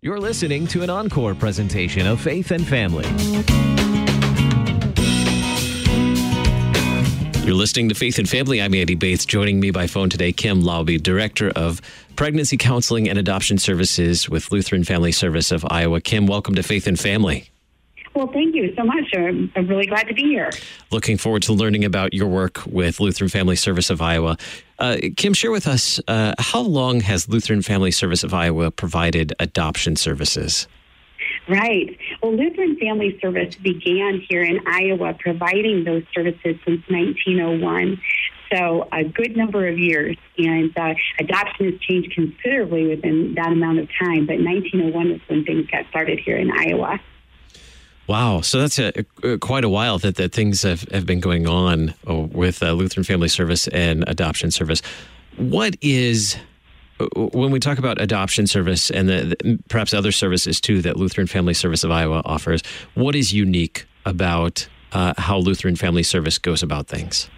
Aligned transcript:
You're 0.00 0.20
listening 0.20 0.68
to 0.68 0.84
an 0.84 0.90
encore 0.90 1.34
presentation 1.34 2.06
of 2.06 2.20
Faith 2.20 2.52
and 2.52 2.64
Family. 2.64 3.04
You're 7.44 7.56
listening 7.56 7.88
to 7.88 7.96
Faith 7.96 8.20
and 8.20 8.28
Family. 8.28 8.62
I'm 8.62 8.74
Andy 8.74 8.94
Bates. 8.94 9.26
Joining 9.26 9.58
me 9.58 9.72
by 9.72 9.88
phone 9.88 10.08
today, 10.08 10.30
Kim 10.30 10.62
Laube, 10.62 11.02
Director 11.02 11.50
of 11.50 11.80
Pregnancy 12.14 12.56
Counseling 12.56 13.08
and 13.08 13.18
Adoption 13.18 13.58
Services 13.58 14.28
with 14.28 14.52
Lutheran 14.52 14.84
Family 14.84 15.10
Service 15.10 15.50
of 15.50 15.66
Iowa. 15.68 16.00
Kim, 16.00 16.28
welcome 16.28 16.54
to 16.54 16.62
Faith 16.62 16.86
and 16.86 16.96
Family. 16.96 17.50
Well, 18.18 18.26
thank 18.26 18.56
you 18.56 18.74
so 18.76 18.82
much. 18.82 19.04
I'm, 19.14 19.52
I'm 19.54 19.68
really 19.68 19.86
glad 19.86 20.08
to 20.08 20.12
be 20.12 20.22
here. 20.22 20.50
Looking 20.90 21.16
forward 21.18 21.42
to 21.42 21.52
learning 21.52 21.84
about 21.84 22.12
your 22.12 22.26
work 22.26 22.60
with 22.66 22.98
Lutheran 22.98 23.28
Family 23.28 23.54
Service 23.54 23.90
of 23.90 24.02
Iowa. 24.02 24.36
Uh, 24.80 24.96
Kim, 25.16 25.32
share 25.32 25.52
with 25.52 25.68
us 25.68 26.00
uh, 26.08 26.34
how 26.40 26.58
long 26.60 26.98
has 26.98 27.28
Lutheran 27.28 27.62
Family 27.62 27.92
Service 27.92 28.24
of 28.24 28.34
Iowa 28.34 28.72
provided 28.72 29.34
adoption 29.38 29.94
services? 29.94 30.66
Right. 31.48 31.96
Well, 32.20 32.36
Lutheran 32.36 32.76
Family 32.78 33.16
Service 33.22 33.54
began 33.54 34.20
here 34.28 34.42
in 34.42 34.66
Iowa 34.66 35.14
providing 35.16 35.84
those 35.84 36.02
services 36.12 36.56
since 36.66 36.82
1901. 36.88 38.00
So, 38.52 38.88
a 38.90 39.04
good 39.04 39.36
number 39.36 39.68
of 39.68 39.78
years. 39.78 40.16
And 40.36 40.76
uh, 40.76 40.94
adoption 41.20 41.70
has 41.70 41.80
changed 41.82 42.16
considerably 42.16 42.88
within 42.88 43.34
that 43.36 43.52
amount 43.52 43.78
of 43.78 43.88
time. 43.96 44.26
But 44.26 44.40
1901 44.40 45.06
is 45.12 45.20
when 45.28 45.44
things 45.44 45.70
got 45.70 45.88
started 45.90 46.18
here 46.18 46.36
in 46.36 46.50
Iowa. 46.50 46.98
Wow, 48.08 48.40
so 48.40 48.58
that's 48.58 48.78
a, 48.78 49.04
a, 49.22 49.36
quite 49.36 49.64
a 49.64 49.68
while 49.68 49.98
that, 49.98 50.16
that 50.16 50.32
things 50.32 50.62
have, 50.62 50.82
have 50.90 51.04
been 51.04 51.20
going 51.20 51.46
on 51.46 51.94
uh, 52.08 52.14
with 52.14 52.62
uh, 52.62 52.72
Lutheran 52.72 53.04
Family 53.04 53.28
Service 53.28 53.68
and 53.68 54.02
Adoption 54.08 54.50
Service. 54.50 54.80
What 55.36 55.76
is 55.82 56.38
uh, 57.00 57.06
when 57.14 57.50
we 57.50 57.60
talk 57.60 57.78
about 57.78 58.00
adoption 58.00 58.46
service 58.46 58.90
and 58.90 59.10
the, 59.10 59.36
the, 59.38 59.58
perhaps 59.68 59.92
other 59.92 60.10
services 60.10 60.58
too 60.58 60.80
that 60.82 60.96
Lutheran 60.96 61.26
Family 61.26 61.52
Service 61.52 61.84
of 61.84 61.90
Iowa 61.90 62.22
offers? 62.24 62.62
What 62.94 63.14
is 63.14 63.34
unique 63.34 63.86
about 64.06 64.66
uh, 64.92 65.12
how 65.18 65.36
Lutheran 65.36 65.76
Family 65.76 66.02
Service 66.02 66.38
goes 66.38 66.62
about 66.62 66.86
things? 66.86 67.28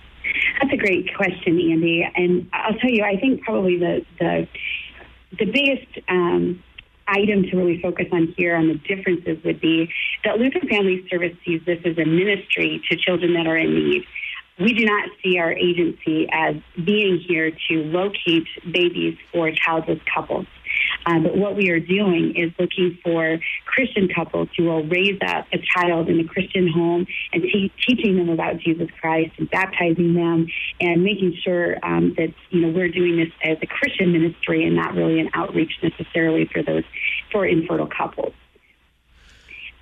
That's 0.63 0.73
a 0.73 0.77
great 0.77 1.13
question, 1.17 1.59
Andy. 1.59 2.09
And 2.15 2.49
I'll 2.53 2.75
tell 2.75 2.91
you, 2.91 3.03
I 3.03 3.17
think 3.17 3.43
probably 3.43 3.77
the 3.77 4.07
the 4.21 4.49
the 5.37 5.47
biggest 5.47 5.99
um, 6.09 6.63
item 7.11 7.43
to 7.45 7.57
really 7.57 7.81
focus 7.81 8.07
on 8.13 8.35
here 8.37 8.57
on 8.57 8.69
the 8.69 8.75
differences 8.75 9.43
would 9.45 9.61
be 9.61 9.91
that 10.25 10.39
Lutheran 10.39 10.69
Family 10.69 11.07
Service 11.11 11.37
sees 11.45 11.61
this 11.67 11.79
as 11.85 11.99
a 11.99 12.05
ministry 12.05 12.83
to 12.91 12.97
children 12.97 13.35
that 13.35 13.47
are 13.47 13.57
in 13.57 13.75
need. 13.75 14.05
We 14.59 14.75
do 14.75 14.85
not 14.85 15.09
see 15.23 15.39
our 15.39 15.53
agency 15.53 16.29
as 16.31 16.57
being 16.85 17.19
here 17.19 17.51
to 17.51 17.75
locate 17.85 18.47
babies 18.71 19.17
for 19.33 19.51
childless 19.53 20.01
couples. 20.15 20.47
Uh, 21.07 21.19
but 21.21 21.37
what 21.37 21.57
we 21.57 21.71
are 21.71 21.81
doing 21.81 22.35
is 22.37 22.53
looking 22.59 22.99
for 23.03 23.39
Christian 23.65 24.09
couples 24.15 24.49
who 24.57 24.65
will 24.65 24.85
raise 24.87 25.19
up 25.27 25.47
a 25.53 25.59
child 25.59 26.09
in 26.09 26.21
a 26.21 26.25
Christian 26.25 26.69
home 26.69 27.07
and 27.33 27.43
te- 27.43 27.73
teaching 27.87 28.17
them 28.17 28.29
about 28.29 28.59
Jesus 28.59 28.89
Christ 29.01 29.33
and 29.39 29.51
baptizing 29.51 30.15
them 30.15 30.47
and 30.81 31.03
making 31.03 31.37
sure 31.43 31.77
um, 31.83 32.15
that 32.17 32.33
you 32.51 32.61
know 32.61 32.69
we're 32.69 32.89
doing 32.89 33.17
this 33.17 33.33
as 33.43 33.59
a 33.63 33.67
Christian 33.67 34.13
ministry 34.13 34.65
and 34.65 34.77
not 34.77 34.95
really 34.95 35.21
an 35.21 35.31
outreach 35.35 35.73
necessarily 35.83 36.49
for 36.53 36.63
those 36.63 36.85
for 37.33 37.47
infertile 37.47 37.89
couples. 37.89 38.33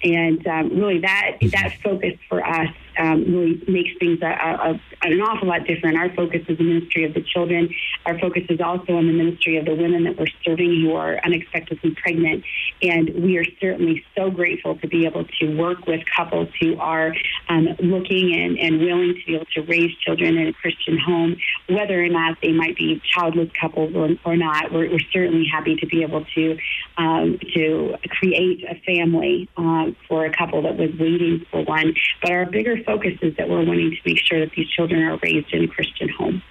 And 0.02 0.46
um, 0.46 0.78
really, 0.78 1.00
that 1.00 1.38
that 1.52 1.74
focus 1.82 2.14
for 2.28 2.44
us 2.44 2.68
um, 2.98 3.24
really 3.24 3.62
makes 3.68 3.90
things 3.98 4.20
a, 4.22 4.26
a, 4.26 4.80
an 5.02 5.20
awful 5.20 5.48
lot 5.48 5.66
different. 5.66 5.96
Our 5.96 6.12
focus 6.14 6.42
is 6.48 6.58
the 6.58 6.64
ministry 6.64 7.04
of 7.04 7.14
the 7.14 7.22
children. 7.22 7.72
Our 8.06 8.18
focus 8.18 8.44
is 8.48 8.60
also 8.60 8.94
on 8.94 9.06
the 9.06 9.12
ministry 9.12 9.56
of 9.56 9.64
the 9.64 9.74
women 9.74 10.04
that 10.04 10.18
we're 10.18 10.26
serving 10.44 10.82
who 10.82 10.94
are 10.94 11.18
unexpectedly 11.24 11.96
pregnant. 12.00 12.44
And 12.82 13.10
we 13.22 13.38
are 13.38 13.44
certainly 13.60 14.04
so 14.16 14.30
grateful 14.30 14.76
to 14.78 14.88
be 14.88 15.06
able 15.06 15.24
to 15.40 15.56
work 15.56 15.86
with 15.86 16.00
couples 16.16 16.48
who 16.60 16.78
are 16.78 17.14
um, 17.48 17.68
looking 17.78 18.34
and, 18.34 18.58
and 18.58 18.80
willing 18.80 19.14
to 19.14 19.26
be 19.26 19.34
able 19.34 19.46
to 19.54 19.62
raise 19.62 19.96
children 19.98 20.36
in 20.36 20.48
a 20.48 20.52
Christian 20.52 20.98
home, 20.98 21.36
whether 21.68 22.02
or 22.02 22.08
not 22.08 22.38
they 22.42 22.52
might 22.52 22.76
be 22.76 23.00
childless 23.04 23.50
couples 23.60 23.94
or, 23.94 24.10
or 24.24 24.36
not. 24.36 24.72
We're, 24.72 24.90
we're, 24.90 24.98
certainly 25.12 25.46
happy 25.50 25.74
to 25.76 25.86
be 25.86 26.02
able 26.02 26.24
to 26.34 26.58
um, 26.98 27.38
to 27.54 27.96
create 28.10 28.62
a 28.64 28.74
family 28.84 29.48
uh, 29.88 29.92
for 30.08 30.24
a 30.24 30.36
couple 30.36 30.62
that 30.62 30.76
was 30.76 30.90
waiting 30.98 31.44
for 31.50 31.62
one. 31.64 31.94
But 32.22 32.32
our 32.32 32.46
bigger 32.46 32.82
focus 32.84 33.14
is 33.22 33.36
that 33.36 33.48
we're 33.48 33.64
wanting 33.64 33.90
to 33.90 33.96
make 34.04 34.18
sure 34.18 34.40
that 34.40 34.52
these 34.56 34.68
children 34.68 35.02
are 35.02 35.18
raised 35.22 35.52
in 35.52 35.64
a 35.64 35.68
Christian 35.68 36.08
home. 36.08 36.42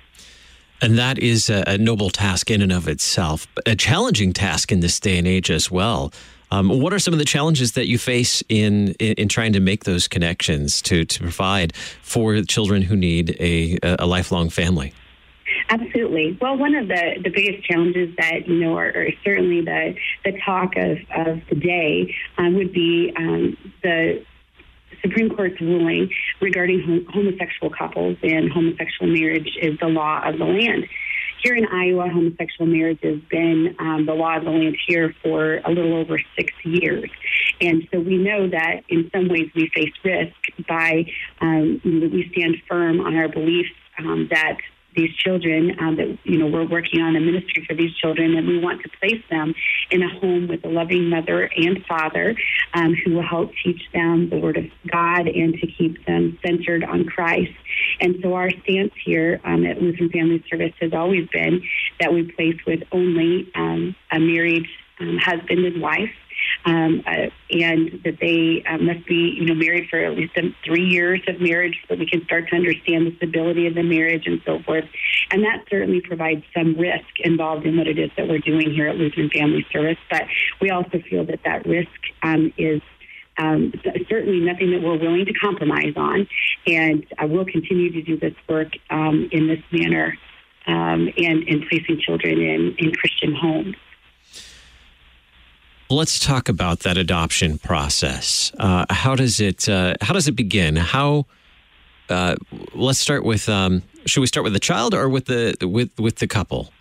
And 0.81 0.97
that 0.97 1.17
is 1.17 1.49
a, 1.49 1.77
noble 1.77 2.11
task 2.11 2.51
in 2.51 2.61
and 2.61 2.71
of 2.71 2.87
itself, 2.87 3.47
a 3.65 3.75
challenging 3.75 4.31
task 4.31 4.71
in 4.71 4.79
this 4.79 4.99
day 4.99 5.17
and 5.17 5.27
age 5.27 5.49
as 5.49 5.71
well. 5.71 6.13
Um, 6.51 6.79
what 6.79 6.93
are 6.93 6.99
some 6.99 7.13
of 7.13 7.17
the 7.17 7.25
challenges 7.25 7.73
that 7.73 7.87
you 7.87 7.97
face 7.97 8.43
in, 8.47 8.89
in, 8.99 9.13
in 9.13 9.27
trying 9.27 9.53
to 9.53 9.59
make 9.59 9.83
those 9.83 10.07
connections 10.07 10.81
to 10.83 11.03
to 11.03 11.19
provide 11.19 11.75
for 11.75 12.41
children 12.43 12.83
who 12.83 12.95
need 12.95 13.35
a, 13.39 13.77
a 13.83 14.05
lifelong 14.05 14.49
family? 14.49 14.93
Absolutely. 15.97 16.37
Well, 16.39 16.57
one 16.57 16.75
of 16.75 16.87
the, 16.87 17.15
the 17.23 17.31
biggest 17.31 17.67
challenges 17.67 18.15
that 18.17 18.47
you 18.47 18.59
know 18.59 18.77
are, 18.77 19.07
certainly 19.25 19.61
the 19.61 19.95
the 20.23 20.39
talk 20.45 20.75
of, 20.77 20.97
of 21.15 21.41
the 21.49 21.55
day 21.55 22.13
um, 22.37 22.53
would 22.53 22.71
be 22.71 23.11
um, 23.17 23.57
the 23.81 24.23
Supreme 25.01 25.35
Court's 25.35 25.59
ruling 25.59 26.11
regarding 26.39 27.07
homosexual 27.09 27.71
couples 27.71 28.17
and 28.21 28.51
homosexual 28.51 29.11
marriage 29.11 29.57
is 29.59 29.79
the 29.79 29.87
law 29.87 30.21
of 30.23 30.37
the 30.37 30.45
land. 30.45 30.85
Here 31.41 31.55
in 31.55 31.65
Iowa, 31.65 32.09
homosexual 32.09 32.67
marriage 32.67 32.99
has 33.01 33.19
been 33.31 33.75
um, 33.79 34.05
the 34.05 34.13
law 34.13 34.37
of 34.37 34.43
the 34.43 34.51
land 34.51 34.77
here 34.87 35.15
for 35.23 35.57
a 35.65 35.69
little 35.69 35.95
over 35.95 36.19
six 36.37 36.53
years. 36.63 37.09
And 37.59 37.87
so 37.91 37.99
we 37.99 38.17
know 38.17 38.47
that 38.49 38.81
in 38.89 39.09
some 39.11 39.29
ways 39.29 39.49
we 39.55 39.71
face 39.73 39.93
risk 40.03 40.35
by 40.67 41.05
um, 41.41 41.81
we 41.83 42.29
stand 42.33 42.57
firm 42.69 42.99
on 42.99 43.15
our 43.15 43.29
beliefs 43.29 43.71
um, 43.99 44.27
that 44.29 44.57
these 44.97 45.15
children 45.15 45.77
um, 45.79 45.95
that 45.95 46.17
you 46.23 46.37
know 46.37 46.47
we're 46.47 46.67
working 46.67 47.01
on 47.01 47.15
a 47.15 47.19
ministry 47.21 47.63
for 47.65 47.75
these 47.75 47.95
children 47.95 48.35
and 48.35 48.47
we 48.47 48.59
want 48.59 48.81
to 48.81 48.89
place 48.99 49.21
them 49.29 49.53
in 49.91 50.01
a 50.01 50.09
home 50.19 50.47
with 50.47 50.65
a 50.65 50.67
loving 50.67 51.09
mother 51.09 51.49
and 51.55 51.85
father 51.85 52.35
um, 52.73 52.93
who 52.93 53.13
will 53.13 53.27
help 53.27 53.51
teach 53.63 53.81
them 53.93 54.29
the 54.29 54.37
word 54.37 54.57
of 54.57 54.65
god 54.91 55.27
and 55.27 55.53
to 55.53 55.67
keep 55.67 56.05
them 56.05 56.37
centered 56.45 56.83
on 56.83 57.05
christ. 57.05 57.53
And 58.01 58.17
so 58.21 58.33
our 58.33 58.49
stance 58.63 58.93
here 59.05 59.39
um, 59.45 59.65
at 59.65 59.81
lutheran 59.81 60.09
family 60.09 60.43
service 60.49 60.73
has 60.81 60.93
always 60.93 61.27
been 61.29 61.61
that 61.99 62.11
we 62.11 62.31
place 62.31 62.57
with 62.65 62.81
only 62.91 63.49
um, 63.55 63.95
a 64.11 64.19
married 64.19 64.65
um, 64.99 65.17
husband 65.21 65.63
and 65.63 65.81
wife 65.81 66.09
um, 66.67 67.01
uh, 67.07 67.29
and 67.49 68.01
that 68.03 68.17
they 68.19 68.61
uh, 68.69 68.77
must 68.77 69.07
be, 69.07 69.37
you 69.39 69.45
know, 69.45 69.55
married 69.55 69.87
for 69.89 70.03
at 70.03 70.17
least 70.17 70.37
three 70.65 70.83
years 70.83 71.21
of 71.27 71.39
marriage 71.39 71.77
so 71.87 71.95
we 71.95 72.05
can 72.05 72.23
start 72.25 72.49
to 72.49 72.55
understand 72.55 73.07
the 73.07 73.15
stability 73.15 73.67
of 73.67 73.75
the 73.75 73.83
marriage 73.83 74.27
and 74.27 74.41
so 74.45 74.59
forth. 74.63 74.83
And 75.31 75.43
that 75.43 75.63
certainly 75.69 76.01
provides 76.01 76.43
some 76.53 76.77
risk 76.77 77.07
involved 77.19 77.65
in 77.65 77.77
what 77.77 77.87
it 77.87 77.97
is 77.97 78.11
that 78.17 78.27
we're 78.27 78.39
doing 78.39 78.73
here 78.73 78.87
at 78.89 78.97
Lutheran 78.97 79.29
Family 79.29 79.65
Service. 79.71 79.97
But 80.11 80.23
we 80.59 80.69
also 80.69 80.99
feel 81.09 81.25
that 81.25 81.39
that 81.45 81.65
risk 81.65 81.87
um, 82.21 82.51
is 82.57 82.81
um, 83.37 83.71
certainly 84.09 84.41
nothing 84.41 84.71
that 84.71 84.81
we're 84.81 84.99
willing 84.99 85.25
to 85.25 85.33
compromise 85.33 85.93
on. 85.95 86.27
And 86.65 87.05
uh, 87.17 87.27
we'll 87.27 87.45
continue 87.45 87.93
to 87.93 88.01
do 88.01 88.19
this 88.19 88.33
work 88.49 88.73
um, 88.89 89.29
in 89.31 89.47
this 89.47 89.63
manner 89.71 90.17
um, 90.65 91.07
and, 91.17 91.47
and 91.47 91.65
placing 91.69 92.01
children 92.01 92.41
in, 92.41 92.75
in 92.77 92.91
Christian 92.91 93.33
homes. 93.33 93.75
Let's 95.89 96.19
talk 96.19 96.49
about 96.49 96.81
that 96.81 96.97
adoption 96.97 97.57
process. 97.59 98.51
Uh, 98.59 98.85
how 98.89 99.15
does 99.15 99.39
it 99.39 99.69
uh, 99.69 99.95
How 100.01 100.13
does 100.13 100.27
it 100.27 100.35
begin? 100.35 100.75
How 100.75 101.25
uh, 102.09 102.35
Let's 102.73 102.99
start 102.99 103.23
with. 103.23 103.47
Um, 103.47 103.83
should 104.05 104.21
we 104.21 104.27
start 104.27 104.43
with 104.43 104.53
the 104.53 104.59
child 104.59 104.93
or 104.93 105.09
with 105.09 105.25
the 105.25 105.55
with 105.61 105.97
with 105.99 106.17
the 106.17 106.27
couple? 106.27 106.71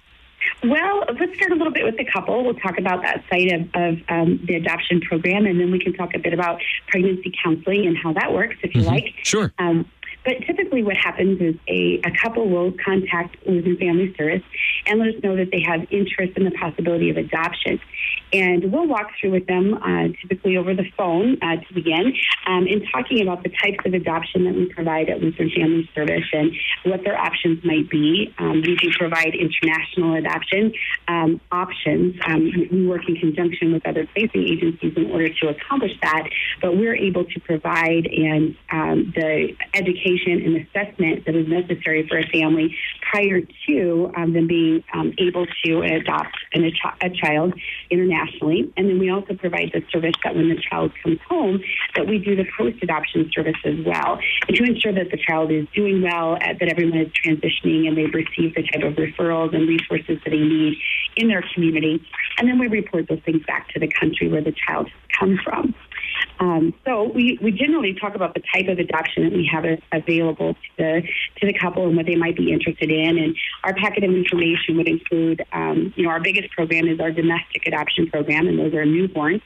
Well, 0.63 1.05
let's 1.19 1.35
start 1.37 1.53
a 1.53 1.55
little 1.55 1.73
bit 1.73 1.85
with 1.85 1.97
the 1.97 2.05
couple. 2.05 2.45
We'll 2.45 2.55
talk 2.55 2.79
about 2.79 3.03
that 3.03 3.25
side 3.31 3.53
of, 3.53 3.63
of 3.75 3.99
um, 4.09 4.41
the 4.47 4.55
adoption 4.55 5.01
program, 5.01 5.47
and 5.47 5.61
then 5.61 5.71
we 5.71 5.79
can 5.79 5.93
talk 5.93 6.15
a 6.15 6.19
bit 6.19 6.33
about 6.33 6.61
pregnancy 6.89 7.33
counseling 7.43 7.87
and 7.87 7.97
how 7.97 8.13
that 8.15 8.33
works, 8.33 8.57
if 8.63 8.75
you 8.75 8.83
mm-hmm. 8.83 8.91
like. 8.91 9.15
Sure. 9.23 9.53
Um, 9.59 9.91
but 10.27 10.35
typically, 10.45 10.83
what 10.83 10.97
happens 10.97 11.41
is 11.41 11.55
a, 11.69 12.01
a 12.05 12.11
couple 12.21 12.51
will 12.51 12.73
contact 12.85 13.37
Lutheran 13.47 13.77
Family 13.77 14.13
Service 14.19 14.43
and 14.87 14.99
let 14.99 15.15
us 15.15 15.23
know 15.23 15.37
that 15.37 15.53
they 15.53 15.63
have 15.63 15.87
interest 15.93 16.37
in 16.37 16.45
the 16.45 16.51
possibility 16.51 17.11
of 17.11 17.17
adoption. 17.17 17.79
And 18.33 18.73
we'll 18.73 18.89
walk 18.89 19.07
through 19.21 19.31
with 19.31 19.47
them, 19.47 19.75
uh, 19.75 20.09
typically 20.21 20.57
over 20.57 20.75
the 20.75 20.85
phone 20.97 21.39
uh, 21.41 21.63
to 21.63 21.75
begin, 21.75 22.13
um, 22.49 22.67
in 22.67 22.85
talking 22.91 23.23
about 23.23 23.45
the 23.45 23.51
types 23.51 23.79
of 23.87 23.95
adoption 23.95 24.45
that 24.45 24.55
we 24.55 24.67
provide 24.67 25.09
at 25.09 25.23
Lutheran 25.23 25.51
Family 25.55 25.89
Service 25.95 26.27
and 26.33 26.51
what 26.85 27.05
their 27.05 27.17
options 27.17 27.65
might 27.65 27.89
be. 27.89 28.35
Um, 28.39 28.63
we 28.63 28.75
do 28.75 28.91
provide 28.99 29.33
international 29.37 30.17
adoption 30.17 30.73
um, 31.07 31.41
options. 31.53 32.17
Um, 32.27 32.51
we 32.73 32.85
work 32.85 33.03
in 33.09 33.15
conjunction 33.15 33.73
with 33.73 33.87
other 33.87 34.09
placing 34.13 34.43
agencies 34.43 34.93
in 34.97 35.09
order 35.13 35.29
to 35.29 35.49
accomplish 35.49 35.93
that, 36.03 36.29
but 36.61 36.77
we're 36.77 36.97
able 36.97 37.25
to 37.25 37.41
provide 37.41 38.07
and 38.07 38.57
um, 38.73 39.13
the 39.15 39.55
education 39.75 40.16
education 40.17 40.45
and 40.45 40.67
assessment 40.67 41.25
that 41.27 41.35
is 41.35 41.49
necessary 41.49 42.07
for 42.09 42.19
a 42.19 42.27
family 42.29 42.75
prior 43.11 43.41
to 43.67 44.11
um, 44.17 44.33
them 44.33 44.47
being 44.47 44.83
um, 44.95 45.13
able 45.19 45.47
to 45.65 45.83
adopt 45.83 46.37
an, 46.53 46.65
a, 46.65 46.71
ch- 46.71 47.03
a, 47.03 47.11
child 47.11 47.55
internationally. 47.91 48.73
And 48.77 48.89
then 48.89 48.99
we 48.99 49.11
also 49.11 49.35
provide 49.35 49.71
the 49.73 49.83
service 49.91 50.15
that 50.25 50.35
when 50.35 50.49
the 50.49 50.61
child 50.71 50.93
comes 51.03 51.19
home, 51.29 51.61
that 51.95 52.07
we 52.07 52.19
do 52.19 52.37
the 52.37 52.45
post-adoption 52.57 53.31
service 53.35 53.57
as 53.65 53.85
well, 53.85 54.19
and 54.49 54.57
to 54.57 54.65
ensure 54.65 54.93
that 54.93 55.11
the 55.11 55.19
child 55.19 55.51
is 55.51 55.67
doing 55.75 56.03
well, 56.03 56.35
uh, 56.35 56.55
that 56.59 56.69
everyone 56.69 56.99
is 56.99 57.09
transitioning, 57.13 57.89
and 57.89 57.97
they've 57.97 58.13
received 58.13 58.57
the 58.57 58.63
type 58.63 58.83
of 58.83 58.95
referrals 58.95 59.55
and 59.55 59.69
resources 59.69 60.19
that 60.25 60.31
they 60.31 60.39
need 60.39 60.77
in 61.17 61.29
their 61.29 61.45
community. 61.55 62.03
And 62.39 62.49
then 62.49 62.59
we 62.59 62.67
report 62.67 63.09
those 63.09 63.21
things 63.25 63.43
back 63.47 63.69
to 63.71 63.81
the 63.81 63.89
country 63.89 64.29
where 64.29 64.43
the 64.43 64.55
child 64.67 64.89
has 64.89 65.19
come 65.19 65.39
from. 65.43 65.75
Um, 66.39 66.75
so 66.85 67.05
we, 67.05 67.39
we 67.43 67.51
generally 67.51 67.95
talk 67.95 68.15
about 68.15 68.35
the 68.35 68.43
type 68.53 68.69
of 68.69 68.79
adoption 68.79 69.25
that 69.25 69.33
we 69.33 69.49
have 69.53 69.65
available 69.93 70.55
to 70.55 70.61
the 70.77 71.03
to 71.41 71.47
the 71.47 71.55
couple 71.55 71.87
and 71.87 71.97
what 71.97 72.07
they 72.07 72.15
might 72.15 72.37
be 72.37 72.53
interested 72.53 72.91
in. 72.91 73.19
And 73.19 73.37
our 73.65 73.75
packet 73.75 74.05
of 74.05 74.11
information 74.11 74.77
would 74.77 74.89
include, 74.89 75.45
um, 75.53 75.93
you 75.97 76.05
know, 76.05 76.11
our 76.11 76.21
biggest 76.21 76.51
program 76.51 76.89
is 76.89 77.01
our 77.01 77.11
domestic 77.11 77.67
adoption 77.67 78.09
program, 78.11 78.47
and 78.47 78.59
those 78.59 78.75
are 78.75 78.85
newborns 78.85 79.43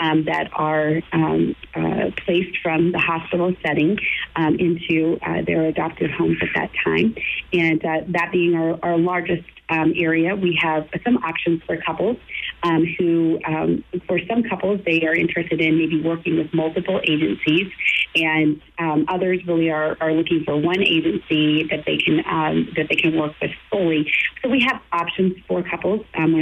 um, 0.00 0.24
that 0.26 0.50
are 0.52 1.00
um, 1.12 1.54
uh, 1.74 2.10
placed 2.24 2.58
from 2.62 2.92
the 2.92 2.98
hospital 2.98 3.54
setting 3.64 3.98
um, 4.36 4.56
into 4.56 5.18
uh, 5.22 5.42
their 5.46 5.64
adoptive 5.66 6.10
homes 6.10 6.38
at 6.42 6.48
that 6.54 6.70
time. 6.84 7.14
And 7.52 7.84
uh, 7.84 8.00
that 8.08 8.32
being 8.32 8.54
our, 8.54 8.78
our 8.82 8.98
largest 8.98 9.44
um, 9.68 9.94
area, 9.96 10.36
we 10.36 10.58
have 10.60 10.88
some 11.04 11.16
options 11.18 11.62
for 11.64 11.76
couples 11.78 12.16
um, 12.64 12.84
who, 12.98 13.38
um, 13.46 13.84
for 14.06 14.18
some 14.28 14.42
couples, 14.42 14.80
they 14.86 15.06
are 15.06 15.14
interested 15.14 15.60
in 15.60 15.78
maybe 15.78 16.00
working 16.02 16.38
with 16.38 16.52
multiple 16.54 17.00
agencies, 17.04 17.70
and 18.16 18.60
um, 18.78 19.04
others 19.08 19.40
really 19.46 19.70
are, 19.70 19.96
are 20.00 20.12
looking 20.12 20.42
for 20.44 20.56
one 20.56 20.82
agency 20.82 21.64
that 21.64 21.84
they 21.86 21.98
can 21.98 22.24
um, 22.26 22.72
that 22.76 22.88
they 22.88 22.96
can 22.96 23.16
work 23.16 23.34
with 23.40 23.50
fully. 23.70 24.10
So 24.42 24.48
we 24.48 24.60
have 24.66 24.80
options 24.92 25.36
for 25.46 25.62
couples, 25.62 26.06
um, 26.14 26.34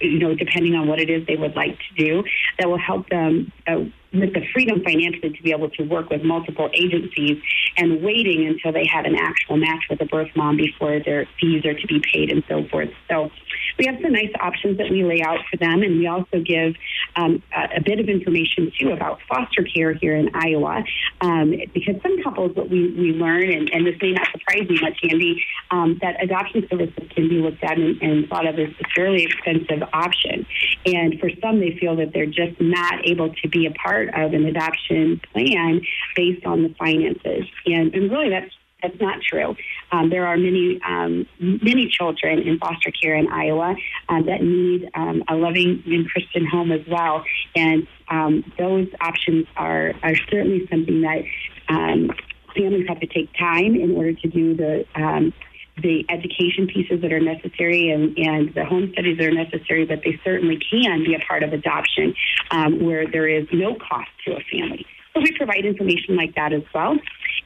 you 0.00 0.18
know, 0.18 0.34
depending 0.34 0.74
on 0.74 0.88
what 0.88 0.98
it 0.98 1.10
is 1.10 1.26
they 1.26 1.36
would 1.36 1.54
like 1.54 1.78
to 1.78 2.04
do, 2.04 2.24
that 2.58 2.68
will 2.68 2.78
help 2.78 3.08
them. 3.10 3.52
Uh, 3.66 3.84
with 4.20 4.34
the 4.34 4.42
freedom 4.52 4.82
financially 4.82 5.30
to 5.30 5.42
be 5.42 5.52
able 5.52 5.70
to 5.70 5.82
work 5.82 6.10
with 6.10 6.22
multiple 6.22 6.70
agencies 6.74 7.42
and 7.76 8.02
waiting 8.02 8.46
until 8.46 8.72
they 8.72 8.86
have 8.86 9.04
an 9.04 9.16
actual 9.16 9.56
match 9.56 9.84
with 9.90 10.00
a 10.00 10.06
birth 10.06 10.30
mom 10.36 10.56
before 10.56 11.00
their 11.04 11.28
fees 11.40 11.64
are 11.64 11.74
to 11.74 11.86
be 11.86 12.00
paid 12.12 12.30
and 12.30 12.42
so 12.48 12.64
forth. 12.70 12.90
So 13.08 13.30
we 13.78 13.86
have 13.86 13.96
some 14.02 14.12
nice 14.12 14.32
options 14.40 14.78
that 14.78 14.90
we 14.90 15.04
lay 15.04 15.22
out 15.22 15.40
for 15.50 15.56
them, 15.58 15.82
and 15.82 15.98
we 15.98 16.06
also 16.06 16.40
give 16.40 16.74
um, 17.16 17.42
a, 17.54 17.76
a, 17.76 17.80
bit 17.80 18.00
of 18.00 18.08
information 18.08 18.72
too 18.78 18.90
about 18.90 19.20
foster 19.28 19.62
care 19.62 19.92
here 19.94 20.16
in 20.16 20.30
Iowa, 20.34 20.82
um, 21.20 21.54
because 21.74 21.96
some 22.02 22.22
couples, 22.22 22.56
what 22.56 22.70
we, 22.70 22.92
we 22.92 23.12
learn, 23.12 23.50
and, 23.50 23.70
and, 23.72 23.86
this 23.86 23.94
may 24.00 24.12
not 24.12 24.26
surprise 24.32 24.66
you 24.68 24.78
much, 24.80 24.98
Andy, 25.02 25.42
um, 25.70 25.98
that 26.02 26.22
adoption 26.22 26.66
services 26.68 27.08
can 27.14 27.28
be 27.28 27.36
looked 27.36 27.62
at 27.62 27.78
and, 27.78 28.00
and 28.02 28.28
thought 28.28 28.46
of 28.46 28.58
as 28.58 28.68
a 28.68 28.88
fairly 28.94 29.24
expensive 29.24 29.82
option. 29.92 30.46
And 30.84 31.18
for 31.20 31.30
some, 31.40 31.60
they 31.60 31.76
feel 31.78 31.96
that 31.96 32.12
they're 32.12 32.26
just 32.26 32.60
not 32.60 33.06
able 33.06 33.32
to 33.32 33.48
be 33.48 33.66
a 33.66 33.70
part 33.72 34.05
of 34.14 34.32
an 34.32 34.44
adoption 34.46 35.20
plan 35.32 35.80
based 36.14 36.44
on 36.44 36.62
the 36.62 36.74
finances. 36.78 37.46
And, 37.66 37.94
and 37.94 38.10
really, 38.10 38.30
that's 38.30 38.52
that's 38.82 39.00
not 39.00 39.20
true. 39.22 39.56
Um, 39.90 40.10
there 40.10 40.26
are 40.26 40.36
many 40.36 40.80
um, 40.86 41.26
many 41.40 41.88
children 41.88 42.40
in 42.40 42.58
foster 42.58 42.90
care 42.90 43.14
in 43.14 43.26
Iowa 43.28 43.74
um, 44.08 44.26
that 44.26 44.42
need 44.42 44.90
um, 44.94 45.24
a 45.28 45.34
loving 45.34 45.82
and 45.86 46.08
Christian 46.08 46.46
home 46.46 46.72
as 46.72 46.86
well, 46.86 47.24
and 47.54 47.86
um, 48.08 48.52
those 48.58 48.88
options 49.00 49.46
are 49.56 49.94
are 50.02 50.14
certainly 50.30 50.66
something 50.70 51.00
that 51.02 51.22
um, 51.68 52.10
families 52.54 52.86
have 52.88 53.00
to 53.00 53.06
take 53.06 53.32
time 53.38 53.74
in 53.74 53.96
order 53.96 54.12
to 54.12 54.28
do 54.28 54.54
the 54.54 54.84
the 55.82 56.04
education 56.08 56.66
pieces 56.66 57.02
that 57.02 57.12
are 57.12 57.20
necessary 57.20 57.90
and, 57.90 58.16
and 58.18 58.54
the 58.54 58.64
home 58.64 58.90
studies 58.92 59.18
that 59.18 59.26
are 59.26 59.34
necessary, 59.34 59.84
but 59.84 60.00
they 60.04 60.18
certainly 60.24 60.58
can 60.70 61.04
be 61.04 61.14
a 61.14 61.18
part 61.26 61.42
of 61.42 61.52
adoption 61.52 62.14
um, 62.50 62.84
where 62.84 63.06
there 63.06 63.28
is 63.28 63.46
no 63.52 63.74
cost 63.74 64.08
to 64.24 64.32
a 64.32 64.40
family. 64.50 64.86
So 65.14 65.20
we 65.20 65.32
provide 65.32 65.64
information 65.64 66.16
like 66.16 66.34
that 66.34 66.52
as 66.52 66.62
well, 66.74 66.96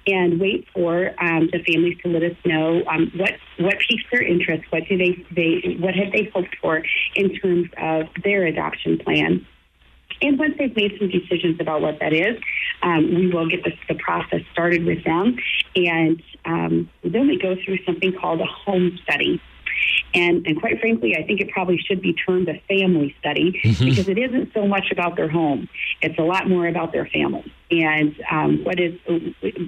and 0.06 0.40
wait 0.40 0.66
for 0.74 1.14
um, 1.22 1.48
the 1.52 1.62
families 1.62 1.98
to 2.02 2.08
let 2.08 2.22
us 2.22 2.36
know 2.44 2.82
um, 2.86 3.12
what 3.14 3.32
what 3.58 3.78
piques 3.78 4.02
their 4.10 4.22
interest, 4.22 4.64
what 4.70 4.82
do 4.88 4.98
they 4.98 5.24
they 5.30 5.76
what 5.78 5.94
have 5.94 6.12
they 6.12 6.30
hoped 6.34 6.56
for 6.60 6.82
in 7.14 7.34
terms 7.36 7.68
of 7.78 8.06
their 8.24 8.46
adoption 8.46 8.98
plan. 8.98 9.46
And 10.22 10.38
once 10.38 10.54
they've 10.58 10.74
made 10.74 10.96
some 10.98 11.08
decisions 11.08 11.60
about 11.60 11.80
what 11.80 11.98
that 12.00 12.12
is, 12.12 12.40
um, 12.82 13.14
we 13.14 13.28
will 13.28 13.48
get 13.48 13.64
the, 13.64 13.72
the, 13.88 13.94
process 13.94 14.42
started 14.52 14.84
with 14.84 15.04
them. 15.04 15.36
And 15.76 16.22
um, 16.44 16.90
then 17.02 17.28
we 17.28 17.38
go 17.38 17.56
through 17.64 17.78
something 17.84 18.12
called 18.18 18.40
a 18.40 18.46
home 18.46 18.98
study. 19.02 19.40
And, 20.14 20.46
and 20.46 20.58
quite 20.60 20.80
frankly, 20.80 21.16
I 21.16 21.24
think 21.24 21.40
it 21.40 21.50
probably 21.50 21.78
should 21.78 22.02
be 22.02 22.12
termed 22.14 22.48
a 22.48 22.60
family 22.68 23.14
study 23.20 23.60
mm-hmm. 23.62 23.84
because 23.84 24.08
it 24.08 24.18
isn't 24.18 24.52
so 24.52 24.66
much 24.66 24.90
about 24.90 25.16
their 25.16 25.28
home. 25.28 25.68
It's 26.02 26.18
a 26.18 26.22
lot 26.22 26.48
more 26.48 26.66
about 26.66 26.92
their 26.92 27.06
family. 27.06 27.52
And 27.70 28.16
um, 28.30 28.64
what 28.64 28.80
is 28.80 28.98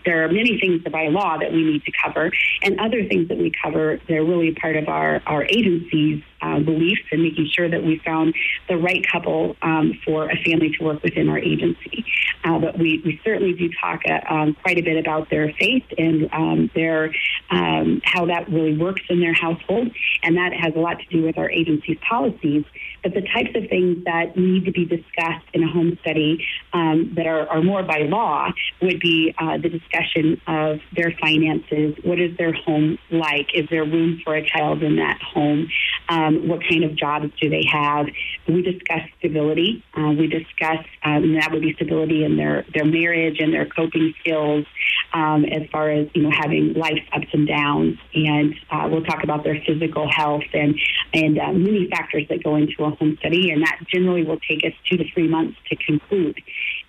there 0.04 0.24
are 0.24 0.28
many 0.28 0.58
things 0.58 0.82
by 0.90 1.06
law 1.06 1.38
that 1.38 1.52
we 1.52 1.62
need 1.62 1.84
to 1.84 1.92
cover, 2.02 2.32
and 2.60 2.80
other 2.80 3.06
things 3.06 3.28
that 3.28 3.38
we 3.38 3.52
cover. 3.62 4.00
They're 4.08 4.24
really 4.24 4.52
part 4.54 4.76
of 4.76 4.88
our 4.88 5.22
our 5.26 5.44
agency's 5.44 6.22
uh, 6.42 6.58
beliefs 6.60 7.02
and 7.10 7.22
making 7.22 7.48
sure 7.54 7.68
that 7.68 7.82
we 7.82 8.00
found 8.04 8.34
the 8.68 8.76
right 8.76 9.06
couple 9.10 9.56
um, 9.62 9.98
for 10.04 10.28
a 10.30 10.36
family 10.44 10.74
to 10.78 10.84
work 10.84 11.02
within 11.02 11.28
our 11.28 11.38
agency. 11.38 12.04
Uh, 12.44 12.58
but 12.58 12.78
we, 12.78 13.00
we 13.04 13.20
certainly 13.24 13.52
do 13.52 13.70
talk 13.80 14.00
uh, 14.08 14.20
um, 14.32 14.54
quite 14.62 14.78
a 14.78 14.82
bit 14.82 14.96
about 14.96 15.30
their 15.30 15.52
faith 15.58 15.84
and 15.96 16.28
um, 16.32 16.70
their 16.74 17.14
um, 17.50 18.00
how 18.04 18.26
that 18.26 18.48
really 18.48 18.76
works 18.76 19.02
in 19.08 19.20
their 19.20 19.34
household, 19.34 19.90
and 20.22 20.36
that 20.36 20.52
has 20.52 20.74
a 20.74 20.78
lot 20.78 20.98
to 20.98 21.06
do 21.06 21.22
with 21.22 21.38
our 21.38 21.50
agency's 21.50 21.98
policies. 22.08 22.64
But 23.02 23.14
the 23.14 23.22
types 23.22 23.50
of 23.54 23.68
things 23.68 24.04
that 24.04 24.36
need 24.36 24.64
to 24.66 24.72
be 24.72 24.84
discussed 24.84 25.46
in 25.52 25.62
a 25.62 25.68
home 25.70 25.98
study 26.02 26.44
um, 26.72 27.12
that 27.16 27.26
are, 27.26 27.48
are, 27.48 27.62
more 27.62 27.82
by 27.82 27.98
law 28.00 28.50
would 28.80 29.00
be 29.00 29.34
uh, 29.38 29.58
the 29.58 29.68
discussion 29.68 30.40
of 30.46 30.80
their 30.94 31.12
finances. 31.20 31.96
What 32.02 32.20
is 32.20 32.36
their 32.36 32.52
home 32.52 32.98
like? 33.10 33.48
Is 33.54 33.68
there 33.70 33.84
room 33.84 34.20
for 34.24 34.34
a 34.34 34.46
child 34.46 34.82
in 34.82 34.96
that 34.96 35.20
home? 35.22 35.68
Um, 36.08 36.48
what 36.48 36.60
kind 36.68 36.84
of 36.84 36.96
jobs 36.96 37.32
do 37.40 37.48
they 37.48 37.64
have? 37.70 38.06
We 38.48 38.62
discuss 38.62 39.02
stability. 39.18 39.84
Uh, 39.96 40.12
we 40.18 40.26
discuss 40.26 40.84
um, 41.04 41.34
that 41.34 41.50
would 41.52 41.62
be 41.62 41.74
stability 41.74 42.24
in 42.24 42.36
their, 42.36 42.64
their 42.74 42.84
marriage 42.84 43.38
and 43.40 43.52
their 43.52 43.66
coping 43.66 44.14
skills 44.20 44.66
um, 45.14 45.44
as 45.44 45.68
far 45.70 45.90
as 45.90 46.08
you 46.14 46.22
know 46.22 46.30
having 46.30 46.74
life's 46.74 47.06
ups 47.12 47.28
and 47.32 47.46
downs. 47.46 47.98
And 48.14 48.54
uh, 48.70 48.88
we'll 48.90 49.04
talk 49.04 49.22
about 49.22 49.44
their 49.44 49.60
physical 49.66 50.10
health 50.10 50.44
and 50.52 50.78
and 51.12 51.38
uh, 51.38 51.52
many 51.52 51.88
factors 51.88 52.26
that 52.28 52.42
go 52.42 52.56
into 52.56 52.84
a 52.84 52.91
home 52.92 53.16
study, 53.18 53.50
and 53.50 53.62
that 53.62 53.78
generally 53.92 54.24
will 54.24 54.40
take 54.40 54.64
us 54.64 54.72
two 54.88 54.96
to 54.96 55.04
three 55.12 55.28
months 55.28 55.58
to 55.68 55.76
conclude. 55.76 56.40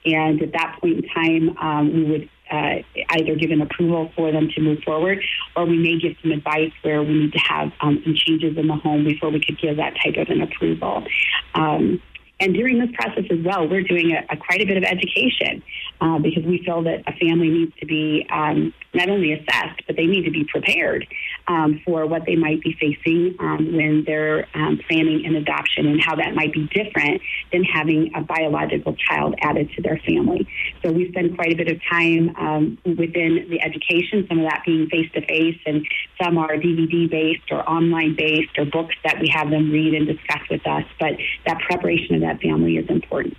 And 0.05 0.41
at 0.41 0.51
that 0.53 0.77
point 0.81 1.03
in 1.03 1.09
time, 1.09 1.57
um, 1.57 1.93
we 1.93 2.03
would 2.03 2.29
uh, 2.51 2.83
either 3.09 3.35
give 3.35 3.51
an 3.51 3.61
approval 3.61 4.11
for 4.15 4.31
them 4.31 4.49
to 4.55 4.61
move 4.61 4.79
forward, 4.83 5.23
or 5.55 5.65
we 5.65 5.77
may 5.77 5.99
give 5.99 6.15
some 6.21 6.31
advice 6.31 6.71
where 6.81 7.01
we 7.01 7.13
need 7.13 7.33
to 7.33 7.39
have 7.39 7.71
um, 7.81 8.01
some 8.03 8.15
changes 8.15 8.57
in 8.57 8.67
the 8.67 8.75
home 8.75 9.03
before 9.03 9.29
we 9.29 9.39
could 9.39 9.59
give 9.59 9.77
that 9.77 9.93
type 10.03 10.15
of 10.17 10.29
an 10.29 10.41
approval. 10.41 11.03
Um, 11.55 12.01
and 12.43 12.53
during 12.53 12.77
this 12.77 12.89
process 12.93 13.23
as 13.31 13.39
well, 13.45 13.69
we're 13.69 13.83
doing 13.83 14.11
a, 14.11 14.33
a 14.33 14.35
quite 14.35 14.59
a 14.59 14.65
bit 14.65 14.75
of 14.75 14.83
education 14.83 15.63
uh, 16.01 16.19
because 16.19 16.43
we 16.43 16.61
feel 16.65 16.83
that 16.83 17.03
a 17.07 17.13
family 17.13 17.47
needs 17.47 17.71
to 17.79 17.85
be 17.85 18.27
um, 18.29 18.73
not 18.93 19.07
only 19.07 19.31
assessed, 19.31 19.81
but 19.87 19.95
they 19.95 20.05
need 20.05 20.25
to 20.25 20.31
be 20.31 20.43
prepared 20.43 21.07
um, 21.47 21.81
for 21.85 22.05
what 22.05 22.23
they 22.25 22.35
might 22.35 22.61
be 22.61 22.75
facing 22.77 23.37
um, 23.39 23.73
when 23.77 24.03
they're 24.05 24.45
um, 24.55 24.77
planning 24.89 25.25
an 25.25 25.35
adoption 25.35 25.87
and 25.87 26.01
how 26.03 26.17
that 26.17 26.35
might 26.35 26.51
be 26.51 26.67
different 26.73 27.21
than 27.53 27.63
having 27.63 28.11
a 28.13 28.21
biological 28.21 28.93
child 28.95 29.35
added 29.41 29.71
to 29.77 29.81
their 29.81 29.99
family. 30.05 30.45
So 30.83 30.91
we 30.91 31.07
spend 31.09 31.35
quite 31.35 31.53
a 31.53 31.55
bit 31.55 31.69
of 31.69 31.79
time 31.89 32.35
um, 32.35 32.77
within 32.83 33.47
the 33.49 33.61
education, 33.61 34.25
some 34.27 34.39
of 34.39 34.49
that 34.49 34.63
being 34.65 34.89
face 34.89 35.09
to 35.13 35.25
face, 35.25 35.59
and 35.65 35.87
some 36.21 36.37
are 36.37 36.55
DVD 36.55 37.09
based 37.09 37.51
or 37.51 37.67
online 37.69 38.15
based 38.15 38.57
or 38.57 38.65
books 38.65 38.95
that 39.03 39.19
we 39.19 39.27
have 39.29 39.49
them 39.49 39.71
read 39.71 39.93
and 39.93 40.07
discuss 40.07 40.41
with 40.49 40.65
us. 40.67 40.83
But 40.99 41.13
that 41.45 41.59
preparation 41.61 42.15
of 42.15 42.21
that 42.21 42.41
family 42.41 42.77
is 42.77 42.89
important. 42.89 43.37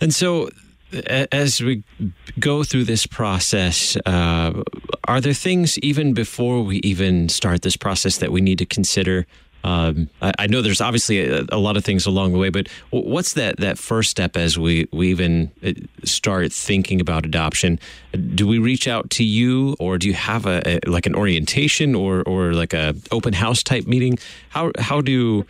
And 0.00 0.14
so 0.14 0.50
as 1.32 1.60
we 1.60 1.82
go 2.38 2.62
through 2.62 2.84
this 2.84 3.06
process, 3.06 3.96
uh, 4.06 4.62
are 5.04 5.20
there 5.20 5.32
things 5.32 5.78
even 5.78 6.14
before 6.14 6.62
we 6.62 6.78
even 6.78 7.28
start 7.28 7.62
this 7.62 7.76
process 7.76 8.18
that 8.18 8.32
we 8.32 8.40
need 8.40 8.58
to 8.58 8.66
consider? 8.66 9.26
Um, 9.64 10.08
I, 10.22 10.32
I, 10.38 10.46
know 10.46 10.62
there's 10.62 10.80
obviously 10.80 11.28
a, 11.28 11.44
a, 11.50 11.58
lot 11.58 11.76
of 11.76 11.84
things 11.84 12.06
along 12.06 12.32
the 12.32 12.38
way, 12.38 12.50
but 12.50 12.68
what's 12.90 13.32
that 13.32 13.56
that 13.56 13.78
first 13.78 14.10
step 14.10 14.36
as 14.36 14.56
we, 14.56 14.86
we 14.92 15.08
even 15.10 15.50
uh, 15.64 15.72
start 16.04 16.52
thinking 16.52 17.00
about 17.00 17.26
adoption? 17.26 17.80
Do 18.34 18.46
we 18.46 18.58
reach 18.58 18.86
out 18.86 19.10
to 19.10 19.24
you, 19.24 19.74
or 19.80 19.98
do 19.98 20.06
you 20.06 20.14
have 20.14 20.46
a, 20.46 20.78
a 20.86 20.88
like 20.88 21.06
an 21.06 21.16
orientation 21.16 21.94
or 21.96 22.22
or 22.22 22.52
like 22.52 22.74
a 22.74 22.94
open 23.10 23.32
house 23.32 23.62
type 23.62 23.86
meeting? 23.86 24.18
How 24.50 24.70
how 24.78 25.00
do 25.00 25.44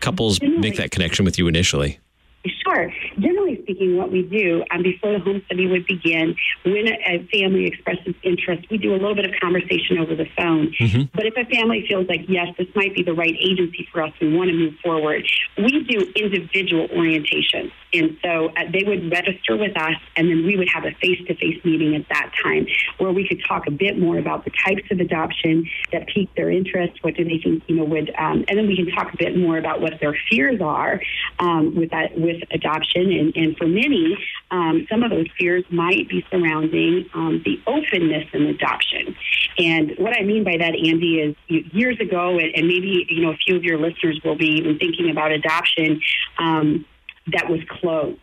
couples 0.00 0.40
make 0.40 0.76
that 0.76 0.92
connection 0.92 1.24
with 1.24 1.36
you 1.36 1.48
initially? 1.48 1.98
Sure. 2.46 2.92
Generally 3.18 3.62
speaking, 3.62 3.96
what 3.96 4.12
we 4.12 4.22
do 4.22 4.62
um, 4.70 4.82
before 4.82 5.12
the 5.12 5.20
home 5.20 5.42
study 5.46 5.66
would 5.66 5.86
begin, 5.86 6.34
when 6.64 6.86
a, 6.86 6.96
a, 7.06 7.28
family 7.32 7.66
expresses 7.66 8.14
interest, 8.22 8.68
we 8.70 8.78
do 8.78 8.92
a 8.92 8.98
little 8.98 9.14
bit 9.14 9.24
of 9.24 9.32
conversation 9.40 9.98
over 9.98 10.14
the 10.14 10.26
phone. 10.36 10.72
Mm-hmm. 10.78 11.02
But 11.14 11.26
if 11.26 11.34
a 11.36 11.44
family 11.48 11.84
feels 11.88 12.06
like, 12.08 12.22
yes, 12.28 12.48
this 12.58 12.68
might 12.74 12.94
be 12.94 13.02
the 13.02 13.14
right 13.14 13.34
agency 13.40 13.88
for 13.92 14.02
us, 14.02 14.12
we 14.20 14.36
want 14.36 14.50
to 14.50 14.56
move 14.56 14.74
forward, 14.82 15.26
we 15.56 15.84
do 15.84 16.12
individual 16.14 16.88
orientation. 16.94 17.72
And 17.94 18.18
so 18.22 18.48
uh, 18.48 18.64
they 18.70 18.84
would 18.84 19.10
register 19.10 19.56
with 19.56 19.76
us, 19.76 19.96
and 20.16 20.28
then 20.28 20.44
we 20.44 20.56
would 20.56 20.68
have 20.68 20.84
a 20.84 20.92
face 21.00 21.18
to 21.26 21.34
face 21.36 21.64
meeting 21.64 21.94
at 21.94 22.06
that 22.10 22.32
time 22.42 22.66
where 22.98 23.12
we 23.12 23.26
could 23.26 23.42
talk 23.48 23.66
a 23.66 23.70
bit 23.70 23.98
more 23.98 24.18
about 24.18 24.44
the 24.44 24.50
types 24.64 24.82
of 24.90 25.00
adoption 25.00 25.64
that 25.92 26.06
pique 26.08 26.34
their 26.34 26.50
interest. 26.50 27.02
What 27.02 27.14
do 27.14 27.24
they 27.24 27.38
think, 27.42 27.62
you 27.66 27.76
know, 27.76 27.84
would, 27.84 28.12
um, 28.18 28.44
and 28.48 28.58
then 28.58 28.66
we 28.66 28.76
can 28.76 28.90
talk 28.94 29.14
a 29.14 29.16
bit 29.16 29.36
more 29.36 29.56
about 29.56 29.80
what 29.80 29.94
their 30.00 30.16
fears 30.28 30.60
are 30.60 31.00
um, 31.38 31.74
with 31.74 31.90
that, 31.90 32.18
with 32.18 32.42
adoption. 32.50 33.05
And, 33.12 33.36
and 33.36 33.56
for 33.56 33.66
many, 33.66 34.16
um, 34.50 34.86
some 34.90 35.02
of 35.02 35.10
those 35.10 35.26
fears 35.38 35.64
might 35.70 36.08
be 36.08 36.24
surrounding 36.30 37.06
um, 37.14 37.42
the 37.44 37.60
openness 37.66 38.28
in 38.32 38.42
adoption. 38.46 39.16
And 39.58 39.92
what 39.98 40.16
I 40.16 40.22
mean 40.22 40.44
by 40.44 40.56
that, 40.58 40.74
Andy, 40.74 41.20
is 41.20 41.36
years 41.48 41.98
ago, 42.00 42.38
and 42.38 42.66
maybe, 42.66 43.06
you 43.08 43.22
know, 43.22 43.32
a 43.32 43.36
few 43.36 43.56
of 43.56 43.64
your 43.64 43.78
listeners 43.78 44.20
will 44.24 44.36
be 44.36 44.48
even 44.58 44.78
thinking 44.78 45.10
about 45.10 45.32
adoption. 45.32 46.00
Um, 46.38 46.84
that 47.32 47.48
was 47.48 47.60
closed. 47.68 48.20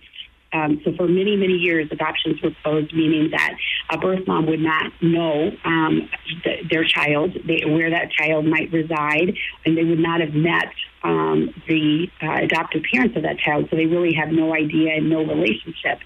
Um, 0.53 0.79
so 0.85 0.93
for 0.95 1.07
many, 1.07 1.35
many 1.35 1.53
years, 1.53 1.89
adoptions 1.91 2.39
were 2.41 2.51
closed, 2.61 2.93
meaning 2.93 3.31
that 3.31 3.55
a 3.89 3.97
birth 3.97 4.27
mom 4.27 4.45
would 4.45 4.59
not 4.59 4.91
know 5.01 5.51
um, 5.65 6.07
th- 6.43 6.69
their 6.69 6.85
child, 6.85 7.35
they, 7.47 7.63
where 7.65 7.89
that 7.89 8.11
child 8.11 8.45
might 8.45 8.71
reside, 8.71 9.35
and 9.65 9.75
they 9.75 9.83
would 9.83 9.99
not 9.99 10.21
have 10.21 10.33
met 10.33 10.67
um, 11.03 11.53
the 11.67 12.07
uh, 12.21 12.43
adoptive 12.43 12.83
parents 12.91 13.15
of 13.15 13.23
that 13.23 13.37
child. 13.37 13.67
So 13.69 13.75
they 13.75 13.85
really 13.85 14.13
have 14.13 14.29
no 14.29 14.53
idea 14.53 14.95
and 14.95 15.09
no 15.09 15.23
relationship. 15.25 15.99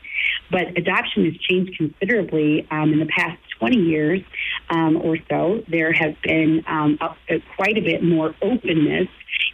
But 0.50 0.78
adoption 0.78 1.26
has 1.26 1.38
changed 1.38 1.78
considerably 1.78 2.68
um, 2.72 2.94
in 2.94 3.00
the 3.00 3.06
past 3.06 3.38
20 3.60 3.78
years 3.78 4.22
um, 4.70 4.98
or 4.98 5.18
so. 5.30 5.64
There 5.68 5.92
has 5.92 6.16
been 6.24 6.64
um, 6.68 6.98
a, 7.30 7.40
quite 7.56 7.78
a 7.78 7.82
bit 7.82 8.04
more 8.04 8.34
openness 8.42 9.08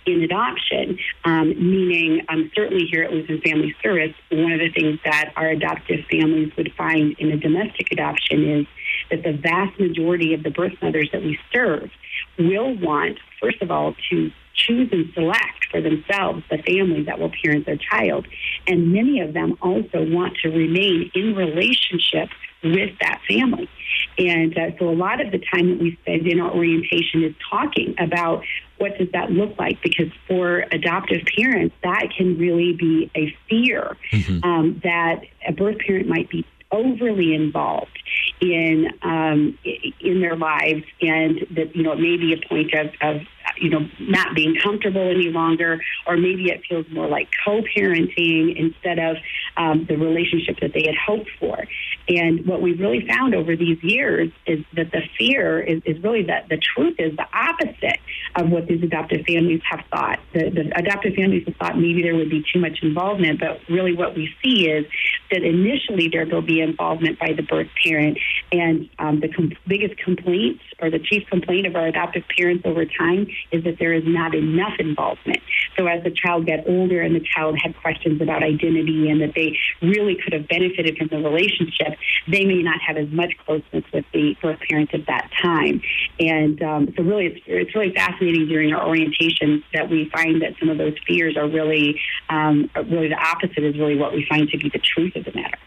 in 0.05 0.21
adoption, 0.21 0.97
um, 1.25 1.49
meaning 1.49 2.25
um, 2.29 2.51
certainly 2.55 2.85
here 2.89 3.03
at 3.03 3.11
Lutheran 3.11 3.41
Family 3.41 3.75
Service, 3.81 4.13
one 4.31 4.51
of 4.51 4.59
the 4.59 4.69
things 4.69 4.99
that 5.05 5.31
our 5.35 5.49
adoptive 5.49 6.05
families 6.11 6.51
would 6.57 6.71
find 6.77 7.15
in 7.19 7.31
a 7.31 7.37
domestic 7.37 7.91
adoption 7.91 8.49
is 8.49 8.67
that 9.09 9.23
the 9.23 9.33
vast 9.33 9.79
majority 9.79 10.33
of 10.33 10.43
the 10.43 10.49
birth 10.49 10.73
mothers 10.81 11.09
that 11.11 11.21
we 11.21 11.37
serve 11.53 11.89
will 12.37 12.77
want, 12.77 13.17
first 13.41 13.61
of 13.61 13.71
all, 13.71 13.95
to 14.09 14.31
choose 14.53 14.89
and 14.91 15.11
select 15.13 15.65
for 15.71 15.81
themselves 15.81 16.43
the 16.49 16.57
family 16.59 17.03
that 17.03 17.19
will 17.19 17.31
parent 17.43 17.65
their 17.65 17.77
child. 17.77 18.27
And 18.67 18.93
many 18.93 19.19
of 19.21 19.33
them 19.33 19.57
also 19.61 20.05
want 20.09 20.37
to 20.43 20.49
remain 20.49 21.11
in 21.13 21.35
relationship 21.35 22.29
with 22.63 22.97
that 23.01 23.19
family. 23.27 23.69
And 24.17 24.57
uh, 24.57 24.77
so 24.79 24.89
a 24.89 24.95
lot 24.95 25.19
of 25.19 25.31
the 25.31 25.39
time 25.39 25.69
that 25.69 25.79
we 25.79 25.97
spend 26.01 26.27
in 26.27 26.39
our 26.39 26.51
orientation 26.51 27.23
is 27.23 27.33
talking 27.49 27.95
about 27.99 28.43
what 28.77 28.97
does 28.97 29.09
that 29.13 29.31
look 29.31 29.57
like? 29.57 29.81
Because 29.81 30.11
for 30.27 30.65
adoptive 30.71 31.21
parents, 31.37 31.75
that 31.83 32.07
can 32.15 32.37
really 32.37 32.73
be 32.73 33.09
a 33.15 33.35
fear 33.49 33.97
mm-hmm. 34.11 34.43
um, 34.47 34.81
that 34.83 35.21
a 35.47 35.51
birth 35.51 35.77
parent 35.79 36.07
might 36.07 36.29
be 36.29 36.45
overly 36.71 37.35
involved 37.35 37.97
in 38.41 38.87
um, 39.03 39.57
in 40.01 40.21
their 40.21 40.35
lives, 40.35 40.83
and 41.01 41.45
that 41.51 41.75
you 41.75 41.83
know 41.83 41.93
it 41.93 41.99
may 41.99 42.17
be 42.17 42.33
a 42.33 42.47
point 42.47 42.73
of, 42.73 42.87
of 43.01 43.21
you 43.57 43.69
know, 43.69 43.87
not 43.99 44.35
being 44.35 44.55
comfortable 44.61 45.09
any 45.09 45.29
longer, 45.29 45.81
or 46.07 46.17
maybe 46.17 46.49
it 46.49 46.61
feels 46.67 46.85
more 46.91 47.07
like 47.07 47.29
co-parenting 47.45 48.55
instead 48.57 48.99
of 48.99 49.17
um, 49.57 49.85
the 49.87 49.95
relationship 49.95 50.59
that 50.61 50.73
they 50.73 50.83
had 50.85 50.95
hoped 50.95 51.29
for. 51.39 51.65
And 52.07 52.45
what 52.45 52.61
we've 52.61 52.79
really 52.79 53.07
found 53.07 53.35
over 53.35 53.55
these 53.55 53.81
years 53.81 54.31
is 54.45 54.63
that 54.75 54.91
the 54.91 55.01
fear 55.17 55.59
is, 55.59 55.81
is 55.85 56.01
really 56.03 56.23
that 56.23 56.49
the 56.49 56.57
truth 56.57 56.95
is 56.99 57.15
the 57.15 57.27
opposite 57.33 57.99
of 58.35 58.49
what 58.49 58.67
these 58.67 58.83
adoptive 58.83 59.25
families 59.25 59.61
have 59.69 59.85
thought. 59.91 60.19
The, 60.33 60.49
the 60.49 60.71
adoptive 60.77 61.13
families 61.13 61.45
have 61.45 61.55
thought 61.55 61.77
maybe 61.77 62.01
there 62.01 62.15
would 62.15 62.29
be 62.29 62.43
too 62.51 62.59
much 62.59 62.79
involvement, 62.81 63.39
but 63.39 63.59
really 63.69 63.95
what 63.95 64.15
we 64.15 64.33
see 64.43 64.69
is 64.69 64.85
that 65.31 65.43
initially 65.43 66.09
there 66.09 66.25
will 66.25 66.41
be 66.41 66.61
involvement 66.61 67.19
by 67.19 67.33
the 67.33 67.43
birth 67.43 67.67
parent, 67.83 68.17
and 68.51 68.89
um, 68.99 69.19
the 69.19 69.29
com- 69.29 69.53
biggest 69.67 69.97
complaint 69.97 70.59
or 70.83 70.91
the 70.91 70.99
chief 70.99 71.25
complaint 71.29 71.65
of 71.65 71.75
our 71.75 71.87
adoptive 71.87 72.23
parents 72.35 72.63
over 72.65 72.85
time 72.85 73.25
is 73.53 73.63
that 73.63 73.77
there 73.79 73.93
is 73.93 74.03
not 74.05 74.35
enough 74.35 74.73
involvement. 74.79 75.39
So 75.77 75.87
as 75.87 76.03
the 76.03 76.11
child 76.11 76.45
got 76.45 76.67
older 76.67 77.01
and 77.01 77.15
the 77.15 77.25
child 77.33 77.57
had 77.63 77.73
questions 77.81 78.21
about 78.21 78.43
identity 78.43 79.09
and 79.09 79.21
that 79.21 79.31
they 79.33 79.57
really 79.81 80.17
could 80.21 80.33
have 80.33 80.47
benefited 80.49 80.97
from 80.97 81.07
the 81.07 81.17
relationship, 81.17 81.97
they 82.27 82.43
may 82.43 82.61
not 82.61 82.81
have 82.85 82.97
as 82.97 83.09
much 83.11 83.31
closeness 83.45 83.85
with 83.93 84.05
the 84.13 84.35
birth 84.41 84.59
parent 84.69 84.93
at 84.93 85.05
that 85.07 85.31
time. 85.41 85.81
And 86.19 86.61
um, 86.61 86.93
so 86.97 87.03
really, 87.03 87.27
it's, 87.27 87.39
it's 87.47 87.75
really 87.75 87.93
fascinating 87.93 88.47
during 88.47 88.73
our 88.73 88.85
orientation 88.85 89.63
that 89.73 89.89
we 89.89 90.09
find 90.09 90.41
that 90.41 90.53
some 90.59 90.69
of 90.69 90.77
those 90.77 90.95
fears 91.07 91.37
are 91.37 91.47
really, 91.47 91.99
um, 92.29 92.69
really 92.75 93.07
the 93.07 93.15
opposite 93.15 93.63
is 93.63 93.77
really 93.79 93.95
what 93.95 94.11
we 94.11 94.25
find 94.27 94.49
to 94.49 94.57
be 94.57 94.69
the 94.69 94.79
truth 94.79 95.15
of 95.15 95.23
the 95.23 95.31
matter. 95.33 95.57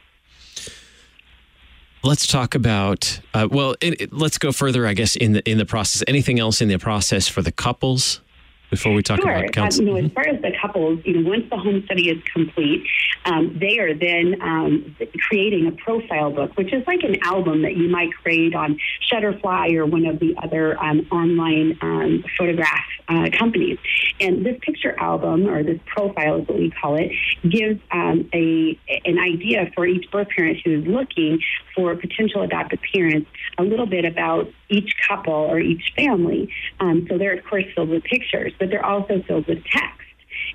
Let's 2.02 2.26
talk 2.26 2.54
about 2.54 3.20
uh, 3.34 3.48
well. 3.50 3.74
It, 3.80 4.00
it, 4.00 4.12
let's 4.12 4.38
go 4.38 4.52
further, 4.52 4.86
I 4.86 4.94
guess, 4.94 5.16
in 5.16 5.32
the 5.32 5.50
in 5.50 5.58
the 5.58 5.66
process. 5.66 6.04
Anything 6.06 6.38
else 6.38 6.60
in 6.60 6.68
the 6.68 6.78
process 6.78 7.26
for 7.26 7.42
the 7.42 7.52
couples 7.52 8.20
before 8.70 8.92
we 8.92 9.02
talk 9.02 9.20
sure. 9.20 9.30
about 9.30 9.52
counseling? 9.52 9.88
Uh, 9.88 9.92
you 9.92 10.02
know, 10.02 10.06
as 10.06 10.12
far 10.12 10.28
as 10.28 10.42
the 10.42 10.52
couples, 10.60 11.00
you 11.04 11.20
know, 11.20 11.28
once 11.28 11.44
the 11.50 11.56
home 11.56 11.82
study 11.84 12.10
is 12.10 12.22
complete, 12.32 12.86
um, 13.24 13.56
they 13.58 13.78
are 13.78 13.94
then 13.94 14.40
um, 14.40 14.96
creating 15.28 15.66
a 15.66 15.72
profile 15.72 16.30
book, 16.30 16.56
which 16.56 16.72
is 16.72 16.86
like 16.86 17.02
an 17.02 17.16
album 17.22 17.62
that 17.62 17.76
you 17.76 17.88
might 17.88 18.12
create 18.22 18.54
on 18.54 18.78
Shutterfly 19.10 19.74
or 19.74 19.86
one 19.86 20.06
of 20.06 20.18
the 20.18 20.34
other 20.42 20.78
um, 20.82 21.06
online 21.10 21.78
um, 21.80 22.24
photograph 22.38 22.84
uh, 23.08 23.28
companies. 23.38 23.78
And 24.20 24.44
this 24.44 24.56
picture 24.62 24.98
album, 24.98 25.48
or 25.48 25.62
this 25.62 25.80
profile 25.86 26.40
is 26.40 26.48
what 26.48 26.58
we 26.58 26.70
call 26.70 26.96
it, 26.96 27.12
gives 27.48 27.80
um, 27.90 28.28
a 28.32 28.78
an 29.04 29.18
idea 29.18 29.70
for 29.74 29.86
each 29.86 30.10
birth 30.10 30.28
parent 30.34 30.58
who 30.64 30.80
is 30.80 30.86
looking 30.86 31.40
for 31.74 31.94
potential 31.94 32.42
adoptive 32.42 32.80
parents 32.92 33.28
a 33.58 33.62
little 33.62 33.86
bit 33.86 34.04
about 34.04 34.48
each 34.68 34.94
couple 35.06 35.32
or 35.32 35.60
each 35.60 35.92
family. 35.96 36.52
Um, 36.80 37.06
so 37.08 37.18
they're 37.18 37.38
of 37.38 37.44
course 37.44 37.64
filled 37.74 37.90
with 37.90 38.04
pictures 38.04 38.52
but 38.58 38.70
they're 38.70 38.84
also 38.84 39.22
filled 39.26 39.46
with 39.46 39.64
text. 39.64 40.00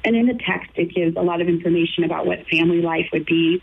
And 0.04 0.16
in 0.16 0.26
the 0.26 0.40
text, 0.46 0.72
it 0.76 0.94
gives 0.94 1.16
a 1.16 1.22
lot 1.22 1.42
of 1.42 1.48
information 1.48 2.04
about 2.04 2.26
what 2.26 2.48
family 2.48 2.82
life 2.82 3.08
would 3.14 3.26
be 3.26 3.62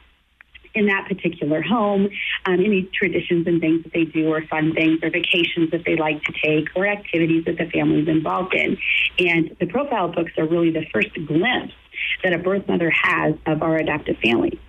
in 0.75 0.87
that 0.87 1.07
particular 1.09 1.63
home, 1.63 2.09
um, 2.47 2.55
any 2.55 2.89
traditions 2.95 3.47
and 3.47 3.61
things 3.61 3.83
that 3.83 3.93
they 3.93 4.05
do, 4.05 4.29
or 4.29 4.43
fun 4.47 4.75
things, 4.75 5.01
or 5.03 5.11
vacations 5.11 5.71
that 5.71 5.85
they 5.85 5.97
like 5.97 6.23
to 6.25 6.33
take, 6.33 6.69
or 6.77 6.87
activities 6.87 7.45
that 7.47 7.59
the 7.59 7.69
family's 7.71 8.09
involved 8.09 8.55
in. 8.55 8.77
And 9.19 9.57
the 9.59 9.67
profile 9.67 10.09
books 10.09 10.33
are 10.39 10.47
really 10.47 10.71
the 10.71 10.87
first 10.93 11.13
glimpse 11.27 11.75
that 12.23 12.33
a 12.33 12.39
birth 12.39 12.69
mother 12.69 12.91
has 12.91 13.35
of 13.47 13.63
our 13.63 13.77
adoptive 13.77 14.19
family. 14.19 14.61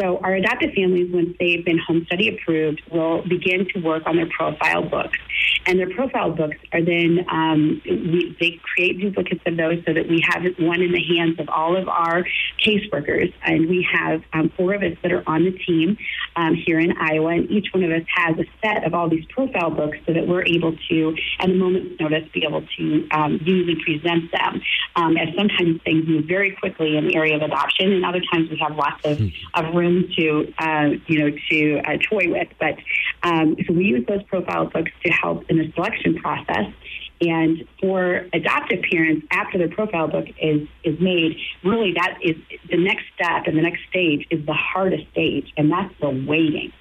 So 0.00 0.18
our 0.18 0.34
adoptive 0.34 0.74
families, 0.74 1.12
once 1.12 1.34
they've 1.40 1.64
been 1.64 1.78
home 1.78 2.04
study 2.06 2.28
approved, 2.28 2.82
will 2.92 3.22
begin 3.22 3.66
to 3.74 3.80
work 3.80 4.04
on 4.06 4.16
their 4.16 4.28
profile 4.28 4.88
books. 4.88 5.18
And 5.66 5.78
their 5.78 5.90
profile 5.90 6.30
books 6.30 6.56
are 6.72 6.82
then, 6.82 7.26
um, 7.28 7.82
we, 7.84 8.36
they 8.40 8.60
create 8.62 9.00
duplicates 9.00 9.42
of 9.44 9.56
those 9.56 9.82
so 9.84 9.92
that 9.92 10.08
we 10.08 10.24
have 10.28 10.42
one 10.58 10.82
in 10.82 10.92
the 10.92 11.02
hands 11.16 11.40
of 11.40 11.48
all 11.48 11.76
of 11.76 11.88
our 11.88 12.24
caseworkers. 12.64 13.32
And 13.42 13.68
we 13.68 13.86
have 13.92 14.22
um, 14.32 14.50
four 14.56 14.74
of 14.74 14.82
us 14.82 14.96
that 15.02 15.12
are 15.12 15.28
on 15.28 15.44
the 15.44 15.50
team 15.50 15.98
um, 16.36 16.54
here 16.54 16.78
in 16.78 16.96
Iowa. 16.96 17.32
And 17.32 17.50
each 17.50 17.68
one 17.72 17.82
of 17.82 17.90
us 17.90 18.06
has 18.14 18.38
a 18.38 18.44
set 18.62 18.84
of 18.84 18.94
all 18.94 19.08
these 19.08 19.24
profile 19.26 19.70
books 19.70 19.98
so 20.06 20.12
that 20.12 20.28
we're 20.28 20.44
able 20.44 20.76
to, 20.90 21.16
at 21.40 21.50
a 21.50 21.54
moment's 21.54 22.00
notice, 22.00 22.28
be 22.32 22.44
able 22.48 22.64
to 22.78 23.08
um, 23.10 23.40
use 23.42 23.68
and 23.68 23.80
present 23.80 24.30
them. 24.30 24.62
Um, 24.94 25.16
as 25.16 25.28
sometimes 25.36 25.82
things 25.82 26.06
move 26.06 26.24
very 26.26 26.52
quickly 26.52 26.96
in 26.96 27.08
the 27.08 27.16
area 27.16 27.36
of 27.36 27.42
adoption, 27.42 27.92
and 27.92 28.04
other 28.04 28.22
times 28.32 28.50
we 28.50 28.58
have 28.58 28.76
lots 28.76 29.04
of, 29.04 29.20
of 29.54 29.74
room 29.74 29.87
room 29.88 30.04
to 30.16 30.52
uh, 30.58 30.88
you 31.06 31.18
know 31.18 31.36
to 31.50 31.78
uh, 31.84 31.98
toy 32.10 32.30
with. 32.30 32.48
But 32.58 32.76
um, 33.22 33.56
so 33.66 33.72
we 33.74 33.84
use 33.84 34.06
those 34.06 34.22
profile 34.24 34.66
books 34.66 34.92
to 35.04 35.12
help 35.12 35.44
in 35.50 35.58
the 35.58 35.72
selection 35.74 36.16
process. 36.16 36.72
And 37.20 37.66
for 37.80 38.28
adoptive 38.32 38.84
parents, 38.88 39.26
after 39.32 39.58
their 39.58 39.68
profile 39.68 40.08
book 40.08 40.26
is 40.40 40.68
is 40.84 41.00
made, 41.00 41.36
really 41.64 41.92
that 41.94 42.18
is 42.22 42.36
the 42.70 42.76
next 42.76 43.04
step 43.14 43.46
and 43.46 43.56
the 43.56 43.62
next 43.62 43.80
stage 43.90 44.26
is 44.30 44.44
the 44.46 44.54
hardest 44.54 45.10
stage, 45.10 45.52
and 45.56 45.70
that's 45.70 45.92
the 46.00 46.10
waiting. 46.10 46.72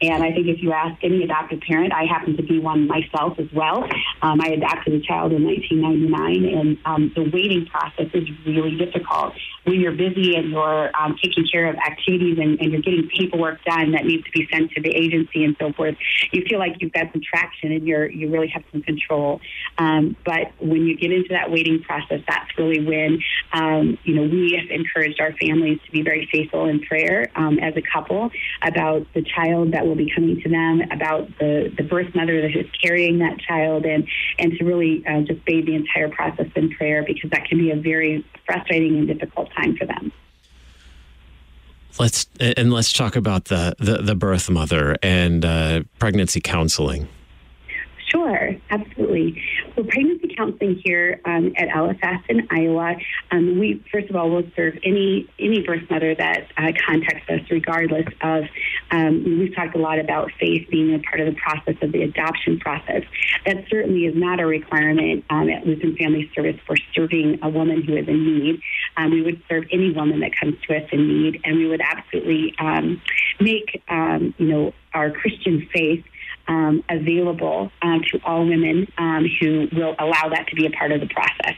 And 0.00 0.22
I 0.22 0.30
think 0.30 0.46
if 0.46 0.62
you 0.62 0.72
ask 0.72 1.02
any 1.02 1.24
adoptive 1.24 1.60
parent, 1.60 1.92
I 1.92 2.04
happen 2.04 2.36
to 2.36 2.42
be 2.42 2.60
one 2.60 2.86
myself 2.86 3.38
as 3.38 3.48
well. 3.52 3.82
Um, 4.22 4.40
I 4.40 4.50
adopted 4.50 4.94
a 4.94 5.00
child 5.00 5.32
in 5.32 5.44
1999, 5.44 6.44
and 6.44 6.78
um, 6.84 7.12
the 7.16 7.28
waiting 7.32 7.66
process 7.66 8.06
is 8.14 8.28
really 8.46 8.76
difficult. 8.76 9.34
When 9.64 9.80
you're 9.80 9.92
busy 9.92 10.36
and 10.36 10.50
you're 10.50 10.90
um, 10.96 11.16
taking 11.22 11.46
care 11.50 11.68
of 11.68 11.76
activities 11.76 12.38
and, 12.38 12.60
and, 12.60 12.72
you're 12.72 12.80
getting 12.80 13.08
paperwork 13.08 13.62
done 13.64 13.92
that 13.92 14.04
needs 14.04 14.24
to 14.24 14.30
be 14.30 14.48
sent 14.52 14.70
to 14.72 14.80
the 14.80 14.88
agency 14.88 15.44
and 15.44 15.56
so 15.60 15.72
forth, 15.72 15.96
you 16.32 16.44
feel 16.48 16.58
like 16.58 16.76
you've 16.78 16.92
got 16.92 17.12
some 17.12 17.20
traction 17.20 17.72
and 17.72 17.86
you're 17.86 18.08
you 18.08 18.30
really 18.30 18.48
have 18.48 18.62
some 18.70 18.82
control. 18.82 19.40
Um, 19.78 20.16
but 20.24 20.52
when 20.60 20.86
you 20.86 20.96
get 20.96 21.12
into 21.12 21.30
that 21.30 21.50
waiting 21.50 21.82
process, 21.82 22.20
that's 22.26 22.56
really 22.56 22.84
when 22.84 23.18
um, 23.52 23.98
you 24.04 24.14
know 24.14 24.22
we 24.22 24.56
have 24.58 24.70
encouraged 24.70 25.20
our 25.20 25.32
families 25.32 25.80
to 25.84 25.90
be 25.90 26.02
very 26.02 26.28
faithful 26.32 26.66
in 26.66 26.80
prayer 26.80 27.30
um, 27.34 27.58
as 27.58 27.74
a 27.76 27.82
couple 27.82 28.30
about 28.62 29.06
the 29.12 29.22
child 29.22 29.72
that 29.72 29.87
will 29.88 29.96
be 29.96 30.10
coming 30.14 30.40
to 30.40 30.48
them, 30.48 30.82
about 30.90 31.26
the 31.38 31.72
the 31.76 31.82
birth 31.82 32.14
mother 32.14 32.40
that 32.42 32.56
is 32.56 32.66
carrying 32.82 33.18
that 33.18 33.38
child, 33.40 33.84
and 33.84 34.06
and 34.38 34.52
to 34.58 34.64
really 34.64 35.04
uh, 35.06 35.22
just 35.22 35.44
bathe 35.44 35.66
the 35.66 35.74
entire 35.74 36.08
process 36.08 36.48
in 36.54 36.70
prayer 36.70 37.04
because 37.04 37.30
that 37.30 37.46
can 37.46 37.58
be 37.58 37.70
a 37.70 37.76
very 37.76 38.24
frustrating 38.46 38.96
and 38.98 39.08
difficult 39.08 39.50
time 39.56 39.76
for 39.76 39.86
them. 39.86 40.12
Let's 41.98 42.28
and 42.38 42.72
let's 42.72 42.92
talk 42.92 43.16
about 43.16 43.46
the 43.46 43.74
the, 43.78 43.98
the 43.98 44.14
birth 44.14 44.48
mother 44.50 44.96
and 45.02 45.44
uh, 45.44 45.82
pregnancy 45.98 46.40
counseling. 46.40 47.08
Sure, 48.08 48.56
absolutely. 48.70 49.42
Well, 49.76 49.84
pregnancy 49.86 50.17
counseling 50.38 50.80
here 50.84 51.20
um, 51.24 51.52
at 51.56 51.68
LFS 51.68 52.22
in 52.28 52.46
Iowa, 52.50 52.94
um, 53.30 53.58
we 53.58 53.84
first 53.92 54.08
of 54.08 54.16
all 54.16 54.30
will 54.30 54.44
serve 54.56 54.78
any 54.84 55.28
any 55.38 55.62
birth 55.62 55.82
mother 55.90 56.14
that 56.14 56.48
uh, 56.56 56.72
contacts 56.86 57.28
us, 57.28 57.40
regardless 57.50 58.06
of. 58.22 58.44
Um, 58.90 59.38
we've 59.38 59.54
talked 59.54 59.74
a 59.74 59.78
lot 59.78 59.98
about 59.98 60.30
faith 60.40 60.68
being 60.70 60.94
a 60.94 60.98
part 61.00 61.20
of 61.20 61.26
the 61.26 61.38
process 61.38 61.74
of 61.82 61.92
the 61.92 62.02
adoption 62.02 62.58
process. 62.58 63.02
That 63.44 63.64
certainly 63.68 64.06
is 64.06 64.14
not 64.16 64.40
a 64.40 64.46
requirement 64.46 65.24
um, 65.28 65.50
at 65.50 65.66
Lutheran 65.66 65.96
Family 65.96 66.30
Service 66.34 66.56
for 66.66 66.76
serving 66.94 67.40
a 67.42 67.48
woman 67.48 67.82
who 67.82 67.96
is 67.96 68.08
in 68.08 68.38
need. 68.38 68.60
Um, 68.96 69.10
we 69.10 69.22
would 69.22 69.42
serve 69.48 69.64
any 69.72 69.92
woman 69.92 70.20
that 70.20 70.32
comes 70.38 70.56
to 70.68 70.76
us 70.76 70.88
in 70.92 71.06
need, 71.06 71.40
and 71.44 71.56
we 71.56 71.66
would 71.66 71.82
absolutely 71.82 72.54
um, 72.58 73.02
make 73.40 73.82
you 73.90 74.46
know 74.46 74.72
our 74.94 75.10
Christian 75.10 75.68
faith 75.72 76.04
um, 76.48 76.82
available 76.88 77.70
um, 77.82 78.02
to 78.10 78.20
all 78.24 78.46
women 78.46 78.90
um, 78.98 79.26
who 79.40 79.68
will 79.72 79.94
allow 79.98 80.28
that 80.30 80.46
to 80.48 80.56
be 80.56 80.66
a 80.66 80.70
part 80.70 80.92
of 80.92 81.00
the 81.00 81.08
process. 81.08 81.56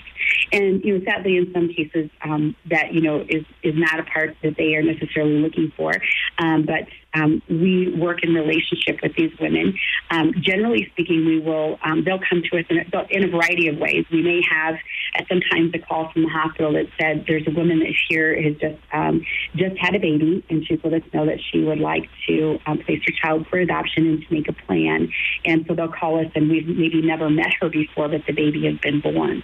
And 0.53 0.83
you 0.85 0.99
know, 0.99 1.05
sadly, 1.05 1.37
in 1.37 1.53
some 1.53 1.69
cases, 1.69 2.11
um, 2.23 2.57
that 2.71 2.93
you 2.93 3.01
know 3.01 3.25
is 3.29 3.45
is 3.63 3.75
not 3.77 4.01
a 4.01 4.05
part 4.05 4.37
that 4.43 4.57
they 4.57 4.75
are 4.75 4.83
necessarily 4.83 5.39
looking 5.41 5.73
for. 5.77 5.93
Um, 6.39 6.67
but 6.67 6.89
um, 7.15 7.43
we 7.49 7.95
work 7.97 8.23
in 8.23 8.35
relationship 8.35 9.01
with 9.03 9.15
these 9.17 9.33
women. 9.41 9.75
Um, 10.11 10.33
generally 10.41 10.89
speaking, 10.93 11.27
we 11.27 11.41
will 11.41 11.79
um, 11.85 12.05
they'll 12.05 12.21
come 12.21 12.43
to 12.51 12.59
us 12.59 12.65
in 12.71 12.79
a, 12.79 13.07
in 13.11 13.25
a, 13.25 13.29
variety 13.29 13.69
of 13.69 13.79
ways. 13.79 14.05
We 14.13 14.23
may 14.23 14.43
have 14.49 14.77
at 15.17 15.27
sometimes 15.29 15.73
a 15.75 15.79
call 15.79 16.11
from 16.13 16.23
the 16.23 16.29
hospital 16.29 16.73
that 16.75 16.87
said 17.01 17.25
there's 17.27 17.47
a 17.47 17.51
woman 17.51 17.81
that 17.81 17.93
here 18.09 18.41
has 18.41 18.55
just 18.57 18.79
um, 18.93 19.25
just 19.57 19.77
had 19.79 19.95
a 19.95 19.99
baby, 19.99 20.45
and 20.49 20.65
she's 20.67 20.79
let 20.85 20.95
us 20.95 21.03
know 21.13 21.27
that 21.27 21.39
she 21.51 21.63
would 21.65 21.81
like 21.81 22.09
to 22.29 22.59
um, 22.67 22.79
place 22.79 23.01
her 23.07 23.13
child 23.13 23.47
for 23.49 23.59
adoption 23.59 24.07
and 24.07 24.23
to 24.23 24.33
make 24.33 24.49
a 24.49 24.53
plan. 24.53 25.13
And 25.45 25.65
so 25.67 25.75
they'll 25.75 25.89
call 25.89 26.21
us, 26.21 26.31
and 26.35 26.49
we've 26.49 26.67
maybe 26.67 27.03
never 27.03 27.29
met 27.29 27.53
her 27.61 27.69
before, 27.69 28.09
but 28.09 28.23
the 28.27 28.33
baby 28.33 28.67
has 28.67 28.79
been 28.79 29.01
born. 29.01 29.43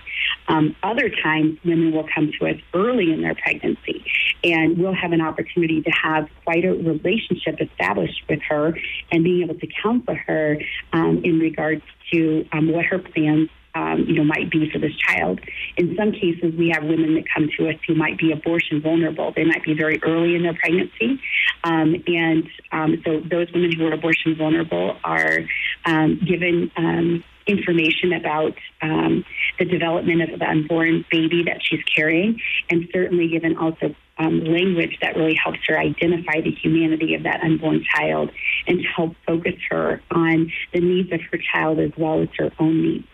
Um, 0.49 0.76
other 0.83 1.11
times, 1.11 1.59
women 1.65 1.93
will 1.93 2.07
come 2.15 2.31
to 2.39 2.47
us 2.47 2.57
early 2.75 3.13
in 3.13 3.23
their 3.23 3.35
pregnancy, 3.35 4.05
and 4.45 4.79
we'll 4.79 4.95
have 4.95 5.13
an 5.13 5.21
opportunity 5.21 5.83
to 5.83 5.91
have 5.91 6.29
quite 6.45 6.65
a 6.65 6.73
relationship 6.73 7.61
established 7.61 8.23
with 8.29 8.41
her 8.49 8.77
and 9.11 9.25
being 9.25 9.43
able 9.43 9.59
to 9.59 9.67
counsel 9.83 10.15
her 10.27 10.59
um, 10.93 11.21
in 11.25 11.39
regards 11.39 11.83
to 12.13 12.47
um, 12.53 12.71
what 12.71 12.85
her 12.85 12.99
plans 12.99 13.49
um, 13.77 14.07
you 14.09 14.15
know, 14.15 14.25
might 14.25 14.51
be 14.51 14.71
for 14.71 14.79
this 14.79 14.97
child. 14.97 15.41
In 15.77 15.95
some 15.99 16.13
cases, 16.13 16.55
we 16.57 16.71
have 16.75 16.85
women 16.85 17.15
that 17.15 17.25
come 17.33 17.49
to 17.59 17.69
us 17.69 17.77
who 17.87 17.95
might 17.95 18.19
be 18.19 18.33
abortion 18.33 18.81
vulnerable. 18.81 19.33
They 19.37 19.45
might 19.45 19.65
be 19.65 19.75
very 19.75 20.01
early 20.03 20.35
in 20.35 20.43
their 20.43 20.55
pregnancy, 20.55 21.21
um, 21.63 22.03
and 22.07 22.49
um, 22.73 23.03
so 23.05 23.21
those 23.21 23.53
women 23.53 23.73
who 23.77 23.87
are 23.87 23.93
abortion 23.93 24.35
vulnerable 24.37 24.97
are 25.05 25.41
um, 25.85 26.21
given 26.27 26.71
um, 26.77 27.23
information 27.47 28.13
about 28.13 28.55
um, 28.83 29.25
the 29.59 29.65
development 29.65 30.23
of 30.23 30.39
the 30.39 30.49
unborn 30.49 31.05
baby 31.11 31.45
that 31.45 31.61
she's 31.63 31.83
carrying, 31.85 32.41
and 32.71 32.89
certainly 32.93 33.29
given 33.29 33.57
also 33.57 33.95
um, 34.19 34.45
language 34.45 34.99
that 35.03 35.17
really 35.17 35.35
helps 35.35 35.59
her 35.69 35.79
identify 35.79 36.41
the 36.41 36.51
humanity 36.51 37.15
of 37.15 37.23
that 37.25 37.41
unborn 37.43 37.85
child 37.95 38.31
and 38.67 38.81
to 38.81 38.89
help 38.89 39.15
focus 39.27 39.55
her 39.71 40.01
on 40.11 40.51
the 40.73 40.81
needs 40.81 41.13
of 41.13 41.21
her 41.31 41.39
child 41.53 41.79
as 41.79 41.91
well 41.99 42.23
as 42.23 42.29
her 42.39 42.51
own 42.59 42.83
needs. 42.83 43.09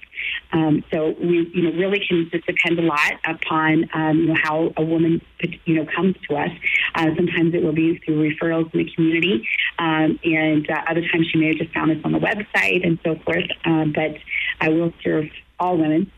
Um, 0.52 0.84
so 0.92 1.14
we, 1.20 1.50
you 1.54 1.62
know, 1.62 1.78
really 1.78 2.00
can 2.06 2.28
just 2.30 2.46
depend 2.46 2.78
a 2.78 2.82
lot 2.82 3.12
upon, 3.26 3.88
um, 3.94 4.18
you 4.18 4.26
know, 4.26 4.36
how 4.42 4.72
a 4.76 4.84
woman, 4.84 5.20
you 5.64 5.74
know, 5.74 5.86
comes 5.94 6.16
to 6.28 6.36
us. 6.36 6.50
Uh, 6.94 7.06
sometimes 7.16 7.54
it 7.54 7.62
will 7.62 7.72
be 7.72 7.98
through 7.98 8.30
referrals 8.30 8.72
in 8.74 8.84
the 8.84 8.90
community, 8.94 9.48
um, 9.78 10.18
and 10.24 10.68
uh, 10.70 10.82
other 10.88 11.02
times 11.08 11.26
she 11.32 11.38
may 11.38 11.48
have 11.48 11.56
just 11.56 11.72
found 11.72 11.90
us 11.90 11.98
on 12.04 12.12
the 12.12 12.18
website 12.18 12.87
and 12.87 12.98
so 13.04 13.16
forth. 13.24 13.44
Uh, 13.64 13.87
but 13.87 14.16
I 14.61 14.68
will 14.68 14.92
serve 15.02 15.26
all 15.58 15.76
women. 15.76 16.11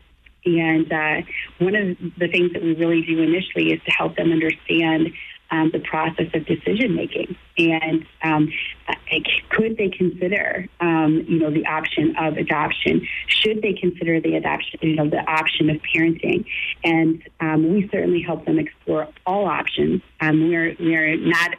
And 0.45 0.91
uh, 0.91 1.21
one 1.57 1.75
of 1.75 1.97
the 2.19 2.27
things 2.27 2.53
that 2.53 2.61
we 2.61 2.75
really 2.75 3.01
do 3.01 3.21
initially 3.21 3.73
is 3.73 3.81
to 3.85 3.91
help 3.91 4.15
them 4.15 4.31
understand 4.31 5.11
um, 5.55 5.71
the 5.71 5.79
process 5.79 6.27
of 6.33 6.45
decision 6.45 6.95
making, 6.95 7.35
and 7.57 8.05
um, 8.23 8.51
could 9.49 9.77
they 9.77 9.89
consider, 9.89 10.67
um, 10.81 11.25
you 11.27 11.39
know, 11.39 11.51
the 11.51 11.65
option 11.65 12.15
of 12.17 12.37
adoption? 12.37 13.07
Should 13.27 13.61
they 13.61 13.73
consider 13.73 14.19
the 14.19 14.35
adoption, 14.35 14.79
you 14.81 14.95
know, 14.95 15.09
the 15.09 15.23
option 15.29 15.69
of 15.69 15.77
parenting? 15.77 16.45
And 16.83 17.23
um, 17.39 17.73
we 17.73 17.87
certainly 17.89 18.21
help 18.21 18.45
them 18.45 18.59
explore 18.59 19.07
all 19.25 19.45
options. 19.45 20.01
Um, 20.19 20.49
we're 20.49 20.75
we're 20.79 21.15
not 21.15 21.51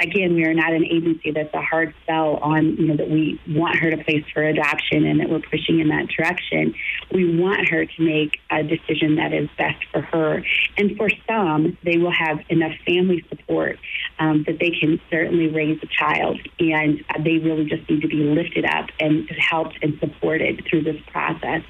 again, 0.00 0.34
we 0.34 0.44
are 0.44 0.54
not 0.54 0.72
an 0.72 0.84
agency 0.84 1.32
that's 1.32 1.52
a 1.54 1.62
hard 1.62 1.94
sell 2.06 2.36
on, 2.36 2.76
you 2.76 2.86
know, 2.86 2.96
that 2.96 3.10
we 3.10 3.40
want 3.48 3.76
her 3.78 3.90
to 3.90 4.02
place 4.04 4.24
for 4.32 4.42
adoption 4.42 5.04
and 5.04 5.20
that 5.20 5.28
we're 5.28 5.40
pushing 5.40 5.80
in 5.80 5.88
that 5.88 6.08
direction. 6.08 6.74
We 7.12 7.38
want 7.38 7.68
her 7.68 7.84
to 7.84 8.02
make 8.02 8.40
a 8.50 8.62
decision 8.62 9.16
that 9.16 9.32
is 9.32 9.48
best 9.58 9.84
for 9.92 10.02
her. 10.02 10.44
And 10.76 10.96
for 10.96 11.08
some, 11.26 11.76
they 11.84 11.98
will 11.98 12.12
have 12.12 12.38
enough 12.48 12.72
family 12.86 13.24
support 13.28 13.78
um, 14.18 14.44
that 14.46 14.58
they 14.60 14.70
can 14.70 15.00
certainly 15.10 15.48
raise 15.48 15.80
a 15.82 15.86
child. 15.86 16.40
And 16.60 17.04
they 17.24 17.38
really 17.38 17.64
just 17.64 17.88
need 17.90 18.02
to 18.02 18.08
be 18.08 18.22
lifted 18.22 18.64
up 18.64 18.86
and 19.00 19.28
helped 19.38 19.78
and 19.82 19.98
supported 19.98 20.64
through 20.68 20.82
this 20.82 21.00
process. 21.08 21.62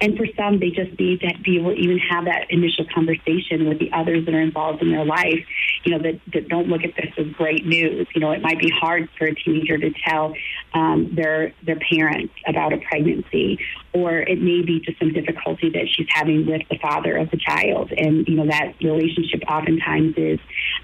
And 0.00 0.16
for 0.16 0.26
some, 0.36 0.58
they 0.58 0.70
just 0.70 0.98
need 0.98 1.20
to 1.20 1.34
be 1.42 1.58
able 1.58 1.74
to 1.74 1.76
even 1.76 1.98
have 1.98 2.24
that 2.24 2.46
initial 2.50 2.86
conversation 2.94 3.68
with 3.68 3.78
the 3.78 3.90
others 3.92 4.24
that 4.24 4.34
are 4.34 4.40
involved 4.40 4.82
in 4.82 4.90
their 4.90 5.04
life, 5.04 5.44
you 5.84 5.92
know, 5.92 6.02
that, 6.02 6.20
that 6.32 6.48
don't 6.48 6.68
look 6.68 6.82
at 6.82 6.94
this 6.96 7.12
as 7.18 7.26
great 7.32 7.66
news. 7.66 8.06
You 8.14 8.20
know, 8.20 8.32
it 8.32 8.42
might 8.42 8.58
be 8.58 8.70
hard 8.70 9.08
for 9.18 9.26
a 9.26 9.34
teenager 9.34 9.78
to 9.78 9.90
tell 10.06 10.34
um, 10.72 11.14
their 11.14 11.52
their 11.64 11.78
parents 11.78 12.32
about 12.46 12.72
a 12.72 12.78
pregnancy, 12.78 13.58
or 13.92 14.18
it 14.18 14.40
may 14.40 14.62
be 14.62 14.80
just 14.80 14.98
some 14.98 15.12
difficulty 15.12 15.70
that 15.70 15.86
she's 15.90 16.06
having 16.10 16.46
with 16.46 16.62
the 16.70 16.78
father 16.78 17.16
of 17.16 17.30
the 17.30 17.36
child, 17.36 17.92
and 17.92 18.26
you 18.26 18.36
know 18.36 18.46
that 18.46 18.74
relationship 18.82 19.42
oftentimes 19.48 20.14
is, 20.16 20.40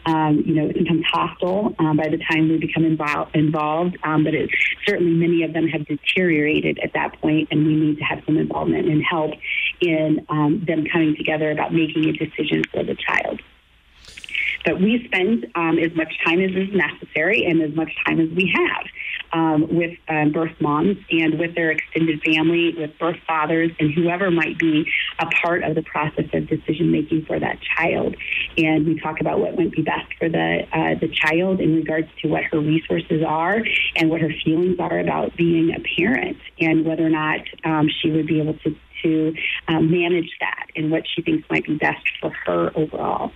um, 0.06 0.42
you 0.46 0.54
know, 0.54 0.70
sometimes 0.74 1.04
hostile 1.10 1.74
um, 1.78 1.96
by 1.96 2.08
the 2.08 2.18
time 2.30 2.48
we 2.48 2.58
become 2.58 2.84
involved. 2.84 3.34
involved 3.34 3.96
um, 4.04 4.24
but 4.24 4.34
it, 4.34 4.50
certainly 4.86 5.12
many 5.12 5.42
of 5.42 5.52
them 5.52 5.66
have 5.68 5.86
deteriorated 5.86 6.78
at 6.82 6.92
that 6.92 7.20
point, 7.20 7.48
and 7.50 7.66
we 7.66 7.74
need 7.74 7.98
to 7.98 8.04
have 8.04 8.22
some 8.26 8.36
involvement 8.36 8.86
and 8.88 9.02
help 9.02 9.32
in 9.80 10.24
um, 10.28 10.64
them 10.66 10.84
coming 10.92 11.16
together 11.16 11.50
about 11.50 11.72
making 11.72 12.04
a 12.04 12.12
decision 12.12 12.62
for 12.72 12.84
the 12.84 12.94
child. 12.94 13.40
But 14.64 14.80
we 14.80 15.02
spend 15.06 15.46
um, 15.54 15.78
as 15.78 15.94
much 15.94 16.12
time 16.24 16.40
as 16.40 16.50
is 16.50 16.68
necessary 16.74 17.44
and 17.46 17.62
as 17.62 17.74
much 17.74 17.90
time 18.06 18.20
as 18.20 18.28
we 18.30 18.52
have 18.54 18.86
um, 19.32 19.74
with 19.74 19.96
um, 20.08 20.32
birth 20.32 20.54
moms 20.60 20.96
and 21.10 21.38
with 21.38 21.54
their 21.54 21.70
extended 21.70 22.22
family, 22.22 22.74
with 22.76 22.98
birth 22.98 23.18
fathers, 23.26 23.70
and 23.78 23.92
whoever 23.92 24.30
might 24.30 24.58
be 24.58 24.84
a 25.18 25.26
part 25.42 25.62
of 25.62 25.74
the 25.74 25.82
process 25.82 26.26
of 26.32 26.48
decision 26.48 26.90
making 26.90 27.24
for 27.26 27.38
that 27.38 27.58
child. 27.76 28.16
And 28.56 28.86
we 28.86 29.00
talk 29.00 29.20
about 29.20 29.40
what 29.40 29.56
might 29.56 29.72
be 29.72 29.82
best 29.82 30.12
for 30.18 30.28
the 30.28 30.66
uh, 30.72 30.98
the 31.00 31.08
child 31.08 31.60
in 31.60 31.76
regards 31.76 32.08
to 32.22 32.28
what 32.28 32.44
her 32.44 32.58
resources 32.58 33.22
are 33.26 33.62
and 33.96 34.10
what 34.10 34.20
her 34.20 34.32
feelings 34.44 34.78
are 34.78 34.98
about 34.98 35.36
being 35.36 35.74
a 35.74 35.80
parent, 35.96 36.36
and 36.58 36.84
whether 36.84 37.06
or 37.06 37.10
not 37.10 37.40
um, 37.64 37.88
she 37.88 38.10
would 38.10 38.26
be 38.26 38.40
able 38.40 38.54
to 38.54 38.76
to 39.02 39.34
um, 39.68 39.90
manage 39.90 40.30
that 40.40 40.66
and 40.76 40.90
what 40.90 41.04
she 41.14 41.22
thinks 41.22 41.48
might 41.48 41.64
be 41.64 41.76
best 41.76 42.06
for 42.20 42.30
her 42.44 42.70
overall. 42.76 43.32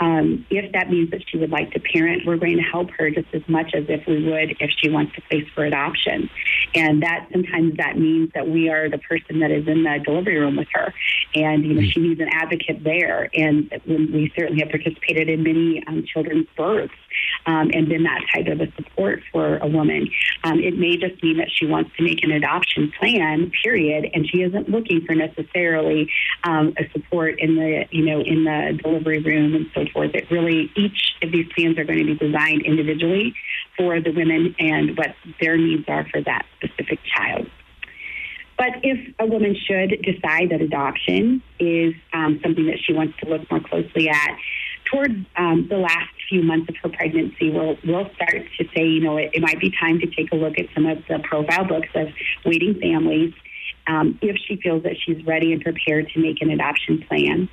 Um, 0.00 0.46
if 0.50 0.72
that 0.72 0.90
means 0.90 1.10
that 1.10 1.22
she 1.26 1.38
would 1.38 1.50
like 1.50 1.72
to 1.72 1.80
parent, 1.80 2.22
we're 2.26 2.36
going 2.36 2.56
to 2.56 2.62
help 2.62 2.90
her 2.98 3.10
just 3.10 3.28
as 3.32 3.42
much 3.48 3.72
as 3.74 3.84
if 3.88 4.06
we 4.06 4.24
would 4.24 4.56
if 4.60 4.70
she 4.76 4.90
wants 4.90 5.14
to 5.14 5.22
place 5.22 5.46
for 5.54 5.64
adoption. 5.64 6.28
And 6.74 7.02
that 7.02 7.28
sometimes 7.32 7.76
that 7.78 7.98
means 7.98 8.30
that 8.34 8.48
we 8.48 8.68
are 8.68 8.90
the 8.90 8.98
person 8.98 9.40
that 9.40 9.50
is 9.50 9.66
in 9.66 9.84
the 9.84 9.98
delivery 10.04 10.38
room 10.38 10.56
with 10.56 10.68
her, 10.72 10.92
and 11.34 11.64
you 11.64 11.74
know 11.74 11.82
she 11.82 12.00
needs 12.00 12.20
an 12.20 12.28
advocate 12.30 12.84
there. 12.84 13.30
And 13.34 13.70
we 13.86 14.32
certainly 14.36 14.60
have 14.62 14.70
participated 14.70 15.28
in 15.28 15.42
many 15.42 15.82
um, 15.86 16.04
children's 16.06 16.46
births 16.56 16.94
um, 17.46 17.70
and 17.72 17.88
been 17.88 18.02
that 18.02 18.22
type 18.34 18.46
of 18.48 18.60
a 18.60 18.70
support 18.72 19.22
for 19.32 19.56
a 19.58 19.66
woman. 19.66 20.10
Um, 20.44 20.60
it 20.60 20.78
may 20.78 20.96
just 20.96 21.22
mean 21.22 21.38
that 21.38 21.48
she 21.50 21.66
wants 21.66 21.90
to 21.96 22.02
make 22.02 22.22
an 22.22 22.30
adoption 22.30 22.92
plan, 22.98 23.50
period, 23.62 24.10
and 24.12 24.28
she 24.28 24.42
isn't 24.42 24.68
looking 24.68 25.04
for 25.06 25.14
necessarily 25.14 26.10
um, 26.44 26.74
a 26.78 26.88
support 26.90 27.38
in 27.38 27.54
the 27.54 27.86
you 27.90 28.04
know 28.04 28.20
in 28.20 28.44
the 28.44 28.78
delivery 28.82 29.20
room 29.20 29.54
and 29.54 29.70
so 29.74 29.85
forth. 29.92 30.10
It 30.14 30.30
really 30.30 30.70
each 30.76 31.14
of 31.22 31.32
these 31.32 31.46
plans 31.54 31.78
are 31.78 31.84
going 31.84 31.98
to 31.98 32.04
be 32.04 32.14
designed 32.14 32.62
individually 32.62 33.34
for 33.76 34.00
the 34.00 34.10
women 34.10 34.54
and 34.58 34.96
what 34.96 35.14
their 35.40 35.56
needs 35.56 35.84
are 35.88 36.06
for 36.08 36.20
that 36.22 36.46
specific 36.56 37.00
child. 37.04 37.48
But 38.58 38.80
if 38.82 39.14
a 39.18 39.26
woman 39.26 39.54
should 39.54 40.02
decide 40.02 40.50
that 40.50 40.62
adoption 40.62 41.42
is 41.58 41.94
um, 42.14 42.40
something 42.42 42.66
that 42.66 42.78
she 42.82 42.94
wants 42.94 43.18
to 43.22 43.28
look 43.28 43.50
more 43.50 43.60
closely 43.60 44.08
at, 44.08 44.38
towards 44.90 45.14
um, 45.36 45.66
the 45.68 45.76
last 45.76 46.10
few 46.28 46.42
months 46.42 46.68
of 46.70 46.76
her 46.82 46.88
pregnancy, 46.88 47.50
we'll, 47.50 47.76
we'll 47.84 48.08
start 48.14 48.42
to 48.58 48.64
say, 48.74 48.86
you 48.86 49.00
know, 49.00 49.16
it, 49.18 49.30
it 49.34 49.42
might 49.42 49.60
be 49.60 49.70
time 49.78 50.00
to 50.00 50.06
take 50.06 50.32
a 50.32 50.36
look 50.36 50.58
at 50.58 50.66
some 50.74 50.86
of 50.86 50.98
the 51.08 51.18
profile 51.18 51.66
books 51.66 51.88
of 51.94 52.08
waiting 52.44 52.78
families 52.80 53.34
um, 53.86 54.18
if 54.22 54.36
she 54.46 54.56
feels 54.56 54.82
that 54.84 54.96
she's 55.04 55.24
ready 55.26 55.52
and 55.52 55.62
prepared 55.62 56.08
to 56.14 56.20
make 56.20 56.40
an 56.40 56.50
adoption 56.50 57.04
plan. 57.06 57.48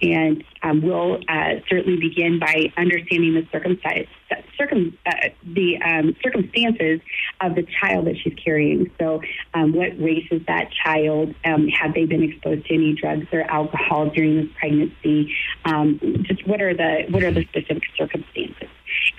And 0.00 0.44
um, 0.62 0.82
we'll 0.82 1.20
uh, 1.28 1.54
certainly 1.68 1.98
begin 1.98 2.38
by 2.38 2.72
understanding 2.76 3.34
the 3.34 3.46
circumstance, 3.50 4.08
circum, 4.56 4.96
uh, 5.06 5.12
the 5.44 5.80
um, 5.82 6.16
circumstances 6.22 7.00
of 7.40 7.54
the 7.54 7.66
child 7.80 8.06
that 8.06 8.16
she's 8.22 8.34
carrying. 8.34 8.90
So, 8.98 9.22
um, 9.54 9.72
what 9.72 9.98
race 10.00 10.26
is 10.30 10.42
that 10.46 10.70
child? 10.72 11.34
Um, 11.44 11.68
have 11.68 11.94
they 11.94 12.04
been 12.04 12.22
exposed 12.22 12.66
to 12.66 12.74
any 12.74 12.94
drugs 12.94 13.26
or 13.32 13.42
alcohol 13.42 14.10
during 14.10 14.36
this 14.36 14.48
pregnancy? 14.58 15.34
Um, 15.64 16.00
just 16.22 16.46
what 16.46 16.60
are 16.60 16.74
the 16.74 17.06
what 17.10 17.22
are 17.22 17.32
the 17.32 17.44
specific 17.44 17.82
circumstances? 17.96 18.68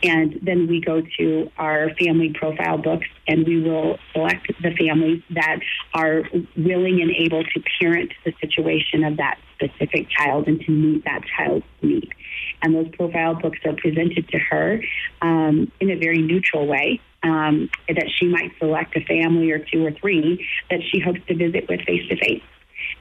And 0.04 0.40
then 0.42 0.68
we 0.68 0.82
go 0.82 1.02
to 1.20 1.52
our 1.58 1.94
family 1.96 2.34
profile 2.34 2.78
books 2.78 3.08
and 3.28 3.46
we 3.46 3.62
will 3.62 3.98
select 4.14 4.48
the 4.62 4.72
families 4.76 5.22
that 5.32 5.60
are 5.94 6.24
willing 6.58 7.02
and 7.02 7.12
able 7.12 7.44
to 7.44 7.64
parent 7.80 8.12
the 8.26 8.34
situation 8.40 9.04
of 9.04 9.18
that 9.18 9.38
specific 9.56 10.08
child 10.10 10.48
and 10.48 10.62
to 10.62 10.69
meet 10.70 11.06
that 11.06 11.22
child's 11.38 11.66
need. 11.82 12.10
And 12.62 12.76
those 12.76 12.90
profile 12.90 13.36
books 13.36 13.60
are 13.66 13.74
presented 13.74 14.28
to 14.30 14.40
her 14.40 14.82
um, 15.22 15.72
in 15.80 15.90
a 15.90 15.96
very 15.96 16.22
neutral 16.22 16.68
way. 16.68 17.02
Um, 17.22 17.70
that 17.90 18.10
she 18.18 18.28
might 18.28 18.52
select 18.60 18.96
a 18.96 19.02
family 19.02 19.52
or 19.52 19.60
two 19.60 19.86
or 19.86 19.92
three 19.92 20.48
that 20.70 20.80
she 20.90 21.02
hopes 21.02 21.20
to 21.28 21.36
visit 21.36 21.68
with 21.68 21.82
face 21.82 22.08
to 22.08 22.16
face 22.16 22.42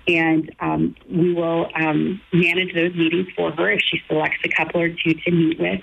and 0.07 0.54
um, 0.61 0.96
we 1.11 1.35
will 1.35 1.68
um, 1.74 2.20
manage 2.33 2.74
those 2.74 2.94
meetings 2.94 3.28
for 3.37 3.52
her 3.52 3.70
if 3.70 3.81
she 3.81 4.00
selects 4.09 4.38
a 4.44 4.48
couple 4.48 4.81
or 4.81 4.88
two 4.88 5.14
to 5.14 5.31
meet 5.31 5.61
with 5.61 5.81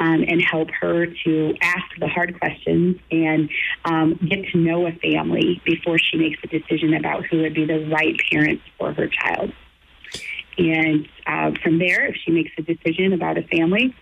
um, 0.00 0.24
and 0.26 0.42
help 0.42 0.68
her 0.70 1.06
to 1.06 1.54
ask 1.62 1.84
the 2.00 2.08
hard 2.08 2.38
questions 2.38 2.98
and 3.10 3.48
um, 3.84 4.18
get 4.28 4.44
to 4.52 4.58
know 4.58 4.86
a 4.86 4.92
family 4.92 5.62
before 5.64 5.98
she 5.98 6.16
makes 6.16 6.38
a 6.42 6.48
decision 6.48 6.94
about 6.94 7.24
who 7.26 7.42
would 7.42 7.54
be 7.54 7.64
the 7.64 7.86
right 7.88 8.20
parents 8.30 8.62
for 8.78 8.92
her 8.92 9.08
child. 9.08 9.52
And 10.58 11.08
uh, 11.26 11.52
from 11.62 11.78
there, 11.78 12.06
if 12.06 12.16
she 12.24 12.32
makes 12.32 12.50
a 12.58 12.62
decision 12.62 13.12
about 13.12 13.38
a 13.38 13.42
family, 13.42 13.94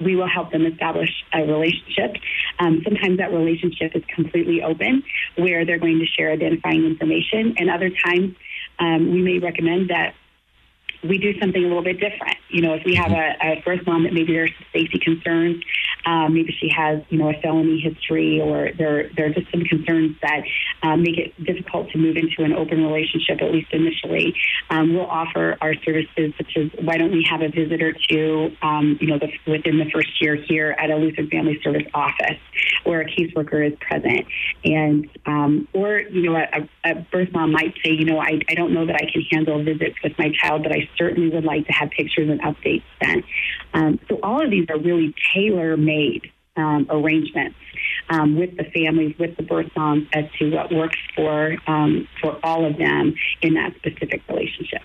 we 0.00 0.14
will 0.14 0.28
help 0.28 0.52
them 0.52 0.64
establish 0.66 1.10
a 1.32 1.40
relationship. 1.40 2.16
Um, 2.60 2.82
sometimes 2.84 3.18
that 3.18 3.32
relationship 3.32 3.96
is 3.96 4.02
completely 4.14 4.62
open, 4.62 5.02
where 5.36 5.64
they're 5.64 5.78
going 5.78 5.98
to 5.98 6.06
share 6.06 6.30
identifying 6.30 6.84
information, 6.84 7.54
and 7.58 7.70
other 7.70 7.90
times 7.90 8.36
um, 8.78 9.12
we 9.12 9.22
may 9.22 9.38
recommend 9.38 9.90
that 9.90 10.14
we 11.02 11.18
do 11.18 11.38
something 11.38 11.62
a 11.62 11.66
little 11.66 11.82
bit 11.82 12.00
different. 12.00 12.36
You 12.50 12.62
know, 12.62 12.74
if 12.74 12.82
we 12.84 12.94
have 12.94 13.12
a, 13.12 13.36
a 13.42 13.62
birth 13.64 13.86
mom 13.86 14.04
that 14.04 14.12
maybe 14.12 14.32
there's 14.32 14.52
safety 14.72 14.98
concerns, 14.98 15.62
um, 16.06 16.34
maybe 16.34 16.56
she 16.58 16.68
has, 16.70 17.02
you 17.10 17.18
know, 17.18 17.28
a 17.28 17.40
felony 17.40 17.80
history, 17.80 18.40
or 18.40 18.70
there 18.76 19.10
there 19.16 19.26
are 19.26 19.30
just 19.30 19.50
some 19.50 19.62
concerns 19.64 20.16
that 20.22 20.42
um, 20.82 21.02
make 21.02 21.18
it 21.18 21.44
difficult 21.44 21.90
to 21.90 21.98
move 21.98 22.16
into 22.16 22.42
an 22.42 22.52
open 22.52 22.82
relationship 22.82 23.42
at 23.42 23.52
least 23.52 23.72
initially. 23.72 24.34
Um, 24.70 24.94
we'll 24.94 25.06
offer 25.06 25.56
our 25.60 25.74
services 25.84 26.32
such 26.36 26.56
as 26.56 26.70
why 26.82 26.96
don't 26.96 27.12
we 27.12 27.26
have 27.28 27.42
a 27.42 27.48
visitor 27.48 27.92
to, 28.10 28.56
um, 28.62 28.98
you 29.00 29.08
know, 29.08 29.18
the, 29.18 29.28
within 29.50 29.78
the 29.78 29.90
first 29.92 30.20
year 30.20 30.36
here 30.36 30.74
at 30.78 30.90
a 30.90 30.96
Lutheran 30.96 31.28
Family 31.28 31.60
Service 31.62 31.86
office 31.94 32.38
where 32.84 33.00
a 33.00 33.04
caseworker 33.04 33.66
is 33.66 33.76
present, 33.80 34.26
and 34.64 35.08
um, 35.26 35.68
or 35.74 36.00
you 36.00 36.22
know, 36.22 36.36
a, 36.36 36.90
a 36.90 36.94
birth 37.12 37.28
mom 37.32 37.52
might 37.52 37.74
say, 37.84 37.90
you 37.90 38.04
know, 38.04 38.18
I, 38.18 38.40
I 38.48 38.54
don't 38.54 38.72
know 38.72 38.86
that 38.86 38.96
I 38.96 39.10
can 39.10 39.22
handle 39.30 39.62
visits 39.62 39.96
with 40.02 40.18
my 40.18 40.32
child, 40.40 40.62
but 40.62 40.72
I 40.72 40.87
certainly 40.96 41.30
would 41.30 41.44
like 41.44 41.66
to 41.66 41.72
have 41.72 41.90
pictures 41.90 42.28
and 42.28 42.40
updates 42.42 42.82
sent. 43.02 43.24
Um, 43.74 44.00
so 44.08 44.18
all 44.22 44.42
of 44.42 44.50
these 44.50 44.66
are 44.70 44.78
really 44.78 45.14
tailor-made 45.34 46.30
um, 46.56 46.86
arrangements 46.90 47.56
um, 48.08 48.36
with 48.36 48.56
the 48.56 48.64
families, 48.64 49.14
with 49.18 49.36
the 49.36 49.42
birth 49.42 49.70
moms, 49.76 50.06
as 50.12 50.24
to 50.38 50.50
what 50.50 50.72
works 50.72 50.98
for 51.14 51.56
um, 51.66 52.08
for 52.20 52.38
all 52.42 52.64
of 52.64 52.76
them 52.78 53.14
in 53.42 53.54
that 53.54 53.74
specific 53.76 54.22
relationship. 54.28 54.82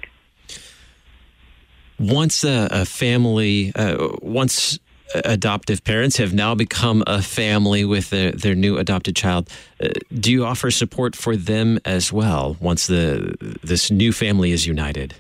Once 2.00 2.44
a, 2.44 2.68
a 2.72 2.86
family, 2.86 3.72
uh, 3.76 4.10
once 4.22 4.80
adoptive 5.26 5.84
parents 5.84 6.18
have 6.18 6.34
now 6.34 6.56
become 6.56 7.04
a 7.08 7.22
family 7.22 7.86
with 7.86 8.10
their, 8.10 8.32
their 8.32 8.56
new 8.56 8.78
adopted 8.78 9.16
child. 9.16 9.50
Uh, 9.82 9.90
do 10.14 10.32
you 10.32 10.46
offer 10.46 10.72
support 10.72 11.16
for 11.16 11.36
them 11.36 11.80
as 11.86 12.12
well 12.12 12.58
once 12.60 12.88
the 12.88 13.36
this 13.64 13.92
new 13.92 14.12
family 14.12 14.52
is 14.52 14.66
united? 14.66 15.14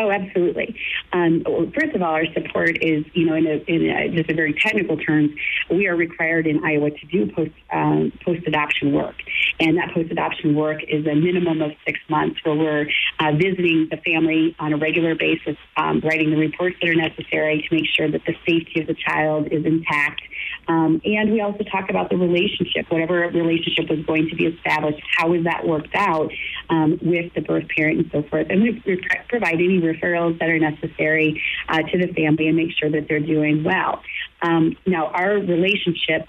Oh, 0.00 0.12
absolutely. 0.12 0.76
Um, 1.12 1.42
first 1.74 1.96
of 1.96 2.02
all, 2.02 2.12
our 2.12 2.26
support 2.32 2.78
is, 2.80 3.04
you 3.14 3.26
know, 3.26 3.34
in, 3.34 3.46
a, 3.48 3.56
in 3.66 3.90
a, 3.90 4.08
just 4.10 4.30
a 4.30 4.34
very 4.34 4.54
technical 4.54 4.96
terms, 4.96 5.32
we 5.70 5.88
are 5.88 5.96
required 5.96 6.46
in 6.46 6.64
Iowa 6.64 6.90
to 6.90 7.06
do 7.06 7.32
post 7.32 7.50
um, 7.72 8.12
post 8.24 8.46
adoption 8.46 8.92
work, 8.92 9.16
and 9.58 9.76
that 9.76 9.92
post 9.92 10.12
adoption 10.12 10.54
work 10.54 10.84
is 10.84 11.04
a 11.04 11.14
minimum 11.16 11.62
of 11.62 11.72
six 11.84 11.98
months, 12.08 12.38
where 12.44 12.54
we're 12.54 12.86
uh, 13.18 13.32
visiting 13.32 13.88
the 13.90 13.96
family 13.96 14.54
on 14.60 14.72
a 14.72 14.76
regular 14.76 15.16
basis, 15.16 15.56
um, 15.76 16.00
writing 16.04 16.30
the 16.30 16.36
reports 16.36 16.76
that 16.80 16.88
are 16.90 16.94
necessary 16.94 17.66
to 17.68 17.74
make 17.74 17.86
sure 17.86 18.08
that 18.08 18.22
the 18.24 18.34
safety 18.46 18.80
of 18.80 18.86
the 18.86 18.94
child 18.94 19.48
is 19.50 19.64
intact, 19.64 20.22
um, 20.68 21.00
and 21.04 21.32
we 21.32 21.40
also 21.40 21.64
talk 21.64 21.90
about 21.90 22.10
the 22.10 22.16
relationship, 22.16 22.86
whatever 22.90 23.20
relationship 23.30 23.88
was 23.90 24.04
going 24.06 24.28
to 24.28 24.36
be 24.36 24.46
established, 24.46 25.00
how 25.16 25.32
is 25.32 25.44
that 25.44 25.66
worked 25.66 25.94
out 25.94 26.30
um, 26.70 26.98
with 27.02 27.32
the 27.34 27.40
birth 27.40 27.66
parent 27.74 27.98
and 27.98 28.10
so 28.12 28.22
forth. 28.28 28.46
And 28.50 28.62
we, 28.62 28.82
we 28.86 29.02
provide 29.28 29.54
any 29.54 29.78
referrals 29.92 30.38
that 30.38 30.48
are 30.48 30.58
necessary 30.58 31.42
uh, 31.68 31.82
to 31.82 31.98
the 31.98 32.12
family 32.12 32.48
and 32.48 32.56
make 32.56 32.70
sure 32.78 32.90
that 32.90 33.06
they're 33.08 33.20
doing 33.20 33.64
well. 33.64 34.02
Um, 34.42 34.76
now, 34.86 35.06
our 35.06 35.34
relationship 35.34 36.28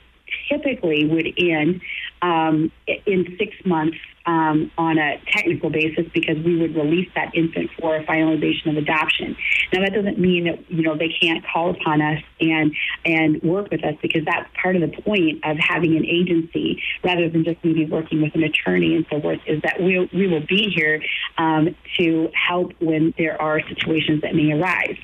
typically 0.50 1.06
would 1.06 1.28
end 1.38 1.82
um, 2.22 2.72
in 3.06 3.36
six 3.38 3.56
months 3.66 3.98
um, 4.26 4.72
on 4.78 4.98
a 4.98 5.20
technical 5.32 5.70
basis 5.70 6.06
because 6.14 6.38
we 6.44 6.60
would 6.60 6.76
release 6.76 7.10
that 7.16 7.34
infant 7.34 7.72
for 7.80 7.96
a 7.96 8.06
finalization 8.06 8.70
of 8.70 8.78
adoption. 8.78 9.36
Now 9.74 9.82
that 9.82 9.94
doesn't 9.94 10.20
mean 10.20 10.44
that 10.46 10.70
you 10.70 10.84
know 10.84 10.96
they 10.96 11.10
can't 11.10 11.44
call 11.52 11.72
upon 11.72 12.02
us 12.02 12.22
and 12.40 12.76
and 13.06 13.42
work 13.42 13.72
with 13.72 13.84
us 13.84 13.96
because 14.02 14.24
that's 14.26 14.48
part 14.62 14.76
of 14.76 14.82
the 14.82 15.02
point 15.02 15.44
of 15.44 15.58
having 15.58 15.96
an 15.96 16.06
agency 16.06 16.82
rather 17.04 17.30
than 17.30 17.44
just 17.44 17.58
maybe 17.64 17.86
working 17.86 18.22
with 18.22 18.36
an 18.36 18.44
attorney 18.44 18.96
and 18.96 19.06
so 19.10 19.20
forth. 19.22 19.40
Is 19.48 19.62
that 19.64 19.82
we 19.82 20.10
we 20.14 20.28
will 20.28 20.46
be 20.46 20.70
here 20.76 21.02
um, 21.40 21.76
to 21.98 22.30
help 22.34 22.74
when 22.80 23.14
there 23.18 23.42
are 23.42 23.62
situations 23.68 24.22
that 24.22 24.36
may 24.36 24.52
arise. 24.52 24.98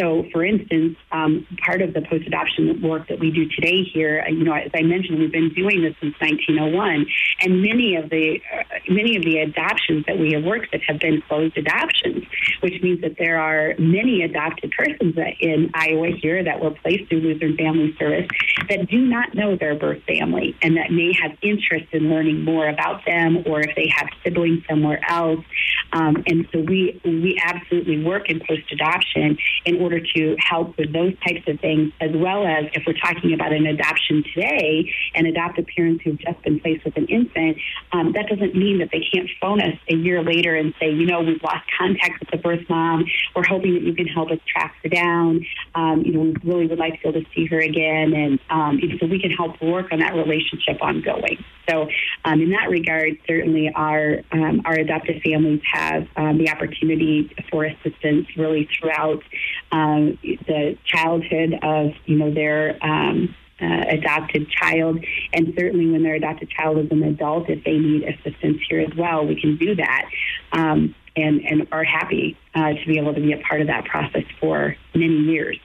So, 0.00 0.24
for 0.32 0.42
instance, 0.42 0.96
um, 1.12 1.46
part 1.62 1.82
of 1.82 1.92
the 1.92 2.00
post 2.00 2.26
adoption 2.26 2.80
work 2.82 3.08
that 3.08 3.20
we 3.20 3.30
do 3.30 3.46
today 3.48 3.84
here, 3.84 4.24
you 4.26 4.42
know, 4.42 4.54
as 4.54 4.70
I 4.74 4.82
mentioned, 4.82 5.18
we've 5.18 5.30
been 5.30 5.52
doing 5.52 5.82
this 5.82 5.94
since 6.00 6.14
1901, 6.18 7.06
and 7.42 7.60
many 7.60 7.96
of 7.96 8.08
the 8.08 8.40
uh, 8.50 8.62
many 8.88 9.16
of 9.16 9.22
the 9.22 9.38
adoptions 9.38 10.06
that 10.06 10.18
we 10.18 10.32
have 10.32 10.44
worked 10.44 10.72
with 10.72 10.80
have 10.88 10.98
been 10.98 11.22
closed 11.28 11.58
adoptions, 11.58 12.24
which 12.60 12.82
means 12.82 13.02
that 13.02 13.16
there 13.18 13.38
are 13.38 13.74
many 13.78 14.22
adopted 14.22 14.72
persons 14.72 15.14
in 15.40 15.70
Iowa 15.74 16.08
here 16.20 16.42
that 16.42 16.60
were 16.62 16.70
placed 16.70 17.10
through 17.10 17.20
Lutheran 17.20 17.56
Family 17.56 17.94
Service 17.98 18.28
that 18.70 18.88
do 18.88 18.98
not 18.98 19.34
know 19.34 19.56
their 19.56 19.74
birth 19.74 20.02
family 20.04 20.56
and 20.62 20.78
that 20.78 20.90
may 20.90 21.12
have 21.20 21.32
interest 21.42 21.92
in 21.92 22.08
learning 22.08 22.44
more 22.44 22.68
about 22.68 23.04
them 23.04 23.44
or 23.46 23.60
if 23.60 23.76
they 23.76 23.92
have 23.94 24.08
siblings 24.24 24.62
somewhere 24.68 25.00
else. 25.08 25.44
Um, 25.92 26.22
and 26.26 26.48
so 26.52 26.60
we 26.60 27.00
we 27.04 27.40
absolutely 27.44 28.02
work 28.04 28.28
in 28.28 28.40
post 28.40 28.70
adoption 28.70 29.38
in 29.64 29.80
order 29.80 30.00
to 30.00 30.36
help 30.38 30.76
with 30.78 30.92
those 30.92 31.14
types 31.26 31.46
of 31.46 31.60
things, 31.60 31.92
as 32.00 32.10
well 32.14 32.46
as 32.46 32.66
if 32.74 32.84
we're 32.86 32.94
talking 32.94 33.34
about 33.34 33.52
an 33.52 33.66
adoption 33.66 34.24
today 34.34 34.90
and 35.14 35.26
adoptive 35.26 35.66
parents 35.74 36.02
who've 36.04 36.18
just 36.18 36.42
been 36.42 36.60
placed 36.60 36.84
with 36.84 36.96
an 36.96 37.06
infant, 37.06 37.58
um, 37.92 38.12
that 38.12 38.28
doesn't 38.28 38.54
mean 38.54 38.78
that 38.78 38.90
they 38.92 39.04
can't 39.12 39.28
phone 39.40 39.60
us 39.60 39.76
a 39.88 39.94
year 39.94 40.22
later 40.22 40.54
and 40.54 40.74
say, 40.80 40.90
you 40.90 41.06
know, 41.06 41.20
we've 41.20 41.42
lost 41.42 41.64
contact 41.78 42.20
with 42.20 42.30
the 42.30 42.38
birth 42.38 42.68
mom. 42.68 43.04
We're 43.34 43.46
hoping 43.46 43.74
that 43.74 43.82
you 43.82 43.94
can 43.94 44.06
help 44.06 44.30
us 44.30 44.38
track 44.46 44.74
her 44.82 44.88
down. 44.88 45.44
Um, 45.74 46.02
you 46.04 46.12
know, 46.12 46.20
we 46.20 46.34
really 46.44 46.66
would 46.66 46.78
like 46.78 47.00
to 47.02 47.12
be 47.12 47.18
able 47.18 47.20
to 47.20 47.26
see 47.34 47.46
her 47.46 47.58
again, 47.58 48.12
and 48.14 48.38
um, 48.50 48.80
so 49.00 49.06
we 49.06 49.20
can 49.20 49.30
help 49.30 49.60
work 49.62 49.92
on 49.92 50.00
that 50.00 50.14
relationship 50.14 50.82
ongoing. 50.82 51.44
So, 51.68 51.88
um, 52.24 52.40
in 52.40 52.50
that 52.50 52.70
regard, 52.70 53.18
certainly 53.26 53.70
our 53.74 54.20
um, 54.32 54.62
our 54.64 54.74
adoptive 54.74 55.22
families 55.22 55.60
have 55.72 56.06
um, 56.16 56.38
the 56.38 56.50
opportunity 56.50 57.34
for 57.50 57.64
assistance 57.64 58.26
really 58.36 58.68
throughout 58.78 59.22
um, 59.70 60.18
the 60.22 60.76
childhood 60.84 61.54
of 61.62 61.92
you 62.06 62.16
know 62.16 62.32
their 62.32 62.76
uh, 62.82 63.84
adopted 63.88 64.50
child, 64.50 65.04
and 65.32 65.54
certainly 65.56 65.90
when 65.90 66.02
their 66.02 66.14
adopted 66.14 66.50
child 66.50 66.78
is 66.78 66.90
an 66.90 67.02
adult, 67.02 67.48
if 67.48 67.64
they 67.64 67.78
need 67.78 68.02
assistance 68.02 68.58
here 68.68 68.80
as 68.80 68.94
well, 68.96 69.26
we 69.26 69.40
can 69.40 69.56
do 69.56 69.74
that. 69.76 70.08
Um, 70.52 70.94
and, 71.14 71.42
and 71.44 71.68
are 71.72 71.84
happy 71.84 72.38
uh, 72.54 72.72
to 72.72 72.86
be 72.86 72.98
able 72.98 73.12
to 73.12 73.20
be 73.20 73.34
a 73.34 73.38
part 73.38 73.60
of 73.60 73.66
that 73.66 73.84
process 73.84 74.24
for 74.40 74.74
many 74.94 75.14
years. 75.14 75.58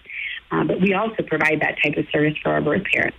Uh, 0.52 0.66
but 0.66 0.82
we 0.82 0.94
also 0.94 1.24
provide 1.24 1.62
that 1.62 1.78
type 1.82 1.98
of 1.98 2.06
service 2.12 2.34
for 2.44 2.52
our 2.52 2.62
birth 2.62 2.84
parents. 2.94 3.18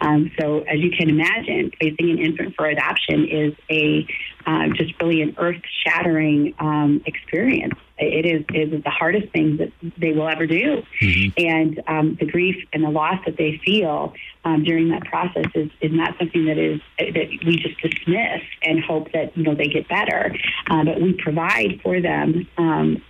Um, 0.00 0.30
so, 0.38 0.60
as 0.60 0.78
you 0.78 0.90
can 0.90 1.08
imagine, 1.08 1.70
placing 1.78 2.10
an 2.10 2.18
infant 2.18 2.54
for 2.56 2.66
adoption 2.66 3.26
is 3.26 3.54
a 3.70 4.06
uh, 4.48 4.68
just 4.74 4.92
really 5.00 5.20
an 5.20 5.34
earth-shattering 5.36 6.54
um, 6.58 7.02
experience. 7.04 7.74
It 8.00 8.24
is, 8.24 8.44
is 8.54 8.82
the 8.82 8.90
hardest 8.90 9.32
thing 9.32 9.56
that 9.56 9.72
they 9.98 10.12
will 10.12 10.28
ever 10.28 10.46
do, 10.46 10.84
mm-hmm. 11.02 11.30
and 11.36 11.82
um, 11.88 12.16
the 12.20 12.26
grief 12.26 12.56
and 12.72 12.84
the 12.84 12.90
loss 12.90 13.18
that 13.26 13.36
they 13.36 13.60
feel 13.64 14.14
um, 14.44 14.62
during 14.62 14.90
that 14.90 15.04
process 15.04 15.46
is, 15.54 15.68
is 15.80 15.90
not 15.92 16.16
something 16.16 16.44
that 16.46 16.58
is 16.58 16.80
that 16.96 17.28
we 17.44 17.56
just 17.56 17.76
dismiss 17.82 18.40
and 18.62 18.84
hope 18.84 19.10
that 19.12 19.36
you 19.36 19.42
know 19.42 19.56
they 19.56 19.66
get 19.66 19.88
better. 19.88 20.32
Uh, 20.70 20.84
but 20.84 21.02
we 21.02 21.12
provide 21.14 21.80
for 21.82 22.00
them 22.00 22.46
um, 22.56 23.02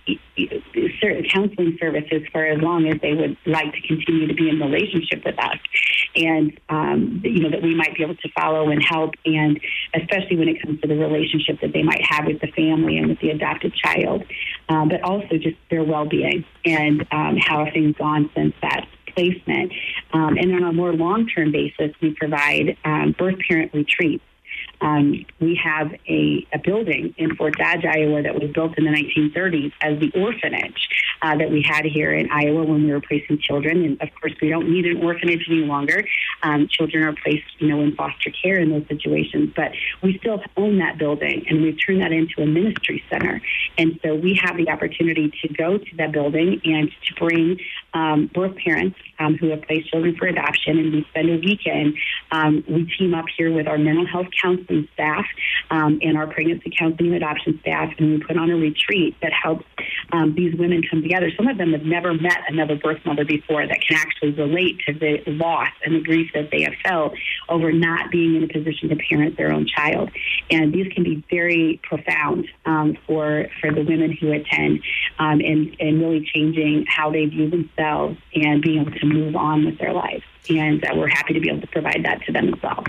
certain 0.99 1.23
counseling 1.31 1.77
services 1.79 2.23
for 2.31 2.43
as 2.43 2.59
long 2.59 2.87
as 2.87 2.99
they 3.01 3.13
would 3.13 3.37
like 3.45 3.71
to 3.71 3.81
continue 3.87 4.25
to 4.25 4.33
be 4.33 4.49
in 4.49 4.59
relationship 4.59 5.23
with 5.23 5.37
us, 5.37 5.59
and 6.15 6.59
um, 6.69 7.21
you 7.23 7.43
know 7.43 7.51
that 7.51 7.61
we 7.61 7.75
might 7.75 7.95
be 7.95 8.01
able 8.01 8.15
to 8.15 8.29
follow 8.29 8.69
and 8.69 8.81
help, 8.83 9.13
and 9.23 9.59
especially 9.93 10.35
when 10.35 10.47
it 10.47 10.59
comes 10.63 10.81
to 10.81 10.87
the 10.87 10.95
relationship 10.95 11.28
that 11.61 11.73
they 11.73 11.83
might 11.83 12.01
have 12.03 12.25
with 12.25 12.39
the 12.41 12.47
family 12.47 12.97
and 12.97 13.07
with 13.07 13.19
the 13.19 13.29
adopted 13.29 13.73
child, 13.73 14.23
um, 14.69 14.89
but 14.89 15.01
also 15.01 15.37
just 15.37 15.57
their 15.69 15.83
well-being 15.83 16.45
and 16.65 17.05
um, 17.11 17.37
how 17.37 17.65
things 17.71 17.95
gone 17.97 18.29
since 18.35 18.53
that 18.61 18.87
placement. 19.15 19.73
Um, 20.13 20.37
and 20.37 20.53
on 20.55 20.63
a 20.63 20.73
more 20.73 20.93
long 20.93 21.27
term 21.27 21.51
basis, 21.51 21.91
we 22.01 22.13
provide 22.15 22.77
um, 22.85 23.15
birth 23.17 23.35
parent 23.47 23.73
retreats. 23.73 24.23
Um, 24.81 25.25
we 25.39 25.59
have 25.63 25.93
a, 26.07 26.47
a, 26.53 26.59
building 26.59 27.13
in 27.17 27.35
Fort 27.35 27.57
Dodge, 27.57 27.85
Iowa, 27.85 28.21
that 28.23 28.35
was 28.35 28.51
built 28.51 28.77
in 28.77 28.85
the 28.85 28.91
1930s 28.91 29.73
as 29.81 29.99
the 29.99 30.11
orphanage 30.15 30.87
uh, 31.21 31.37
that 31.37 31.49
we 31.49 31.61
had 31.61 31.85
here 31.85 32.13
in 32.13 32.29
Iowa 32.31 32.63
when 32.63 32.85
we 32.85 32.91
were 32.91 33.01
placing 33.01 33.39
children. 33.39 33.83
And 33.83 34.01
of 34.01 34.09
course, 34.19 34.33
we 34.41 34.49
don't 34.49 34.71
need 34.71 34.85
an 34.85 35.03
orphanage 35.03 35.45
any 35.49 35.65
longer. 35.65 36.05
Um, 36.43 36.67
children 36.69 37.03
are 37.03 37.13
placed, 37.13 37.45
you 37.59 37.67
know, 37.67 37.81
in 37.81 37.95
foster 37.95 38.31
care 38.31 38.59
in 38.59 38.69
those 38.69 38.87
situations, 38.87 39.51
but 39.55 39.71
we 40.01 40.17
still 40.19 40.41
own 40.55 40.77
that 40.79 40.97
building, 40.97 41.45
and 41.49 41.61
we've 41.61 41.77
turned 41.85 42.01
that 42.01 42.11
into 42.11 42.41
a 42.41 42.45
ministry 42.45 43.03
center. 43.09 43.41
And 43.77 43.99
so 44.03 44.15
we 44.15 44.39
have 44.41 44.55
the 44.57 44.69
opportunity 44.69 45.31
to 45.41 45.53
go 45.53 45.77
to 45.77 45.95
that 45.97 46.11
building 46.11 46.61
and 46.63 46.89
to 47.07 47.13
bring 47.15 47.59
um, 47.93 48.29
birth 48.33 48.55
parents 48.63 48.97
um, 49.19 49.35
who 49.35 49.49
have 49.49 49.61
placed 49.63 49.89
children 49.89 50.15
for 50.17 50.27
adoption, 50.27 50.77
and 50.77 50.93
we 50.93 51.05
spend 51.09 51.29
a 51.29 51.35
weekend. 51.35 51.95
Um, 52.31 52.63
we 52.67 52.91
team 52.97 53.13
up 53.13 53.25
here 53.35 53.51
with 53.51 53.67
our 53.67 53.77
mental 53.77 54.05
health 54.05 54.27
counseling 54.41 54.87
staff 54.93 55.25
um, 55.71 55.99
and 56.01 56.17
our 56.17 56.27
pregnancy 56.27 56.71
counseling 56.77 57.13
and 57.13 57.17
adoption 57.17 57.59
staff, 57.61 57.91
and 57.97 58.11
we 58.11 58.23
put 58.25 58.37
on 58.37 58.49
a 58.49 58.55
retreat 58.55 59.15
that 59.21 59.31
helps 59.33 59.65
um, 60.11 60.35
these 60.35 60.53
women 60.55 60.81
come 60.89 61.01
together. 61.01 61.31
Some 61.35 61.47
of 61.47 61.57
them 61.57 61.73
have 61.73 61.83
never 61.83 62.13
met 62.13 62.39
another 62.47 62.75
birth 62.75 62.99
mother 63.05 63.25
before 63.25 63.65
that 63.65 63.79
can 63.85 63.97
actually 63.97 64.31
relate 64.31 64.79
to 64.87 64.93
the 64.93 65.23
loss 65.27 65.69
and 65.83 65.95
the 65.95 66.01
grief 66.01 66.31
that 66.33 66.49
they 66.51 66.63
have 66.63 66.73
felt 66.83 67.13
over 67.49 67.71
not 67.71 68.11
being 68.11 68.35
in 68.35 68.43
a 68.43 68.47
position 68.47 68.89
to 68.89 68.95
parent 69.09 69.37
their 69.37 69.51
own 69.51 69.67
child. 69.67 70.11
And 70.51 70.73
these 70.73 70.91
can 70.93 71.03
be 71.03 71.23
very 71.29 71.79
profound 71.83 72.47
um, 72.65 72.97
for 73.07 73.47
for 73.59 73.71
the 73.71 73.81
women 73.81 74.15
who 74.19 74.31
attend, 74.31 74.81
and 75.17 75.41
and 75.79 75.99
really 75.99 76.29
changing 76.33 76.85
how 76.87 77.11
they 77.11 77.25
view 77.25 77.49
themselves 77.49 77.78
themselves 77.79 78.17
and 78.35 78.61
being 78.61 78.81
able 78.81 78.91
to 78.91 79.05
move 79.05 79.35
on 79.35 79.65
with 79.65 79.77
their 79.79 79.93
lives. 79.93 80.23
And 80.49 80.83
uh, 80.83 80.93
we're 80.95 81.07
happy 81.07 81.33
to 81.33 81.39
be 81.39 81.49
able 81.49 81.61
to 81.61 81.67
provide 81.67 82.03
that 82.03 82.21
to 82.25 82.31
them 82.31 82.53
as 82.53 82.61
well. 82.61 82.83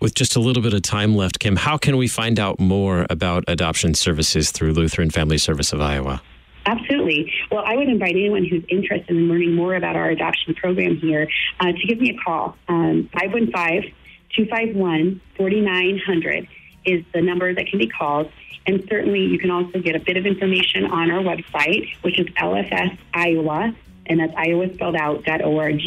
With 0.00 0.14
just 0.14 0.36
a 0.36 0.40
little 0.40 0.62
bit 0.62 0.72
of 0.72 0.82
time 0.82 1.14
left, 1.14 1.40
Kim, 1.40 1.56
how 1.56 1.76
can 1.76 1.96
we 1.96 2.08
find 2.08 2.38
out 2.38 2.58
more 2.58 3.06
about 3.10 3.44
adoption 3.48 3.94
services 3.94 4.50
through 4.50 4.72
Lutheran 4.72 5.10
Family 5.10 5.38
Service 5.38 5.72
of 5.72 5.80
Iowa? 5.80 6.22
Absolutely. 6.66 7.32
Well, 7.50 7.64
I 7.66 7.76
would 7.76 7.88
invite 7.88 8.12
anyone 8.12 8.44
who's 8.44 8.64
interested 8.68 9.10
in 9.10 9.28
learning 9.28 9.54
more 9.54 9.74
about 9.74 9.96
our 9.96 10.10
adoption 10.10 10.54
program 10.54 10.96
here 10.96 11.28
uh, 11.58 11.72
to 11.72 11.86
give 11.86 12.00
me 12.00 12.10
a 12.10 12.22
call. 12.22 12.56
Um, 12.68 13.08
515 13.12 13.94
251 14.36 15.20
4900 15.36 16.48
is 16.86 17.04
the 17.12 17.20
number 17.20 17.52
that 17.54 17.66
can 17.66 17.78
be 17.78 17.86
called. 17.86 18.30
And 18.66 18.86
certainly 18.88 19.20
you 19.20 19.38
can 19.38 19.50
also 19.50 19.80
get 19.80 19.96
a 19.96 19.98
bit 19.98 20.16
of 20.16 20.26
information 20.26 20.84
on 20.84 21.10
our 21.10 21.22
website, 21.22 21.94
which 22.02 22.18
is 22.20 22.26
LFS 22.26 22.96
Iowa 23.12 23.74
and 24.06 24.20
that's 24.20 24.32
Iowa 24.36 24.72
spelled 24.74 24.96
out 24.96 25.26
.org. 25.42 25.80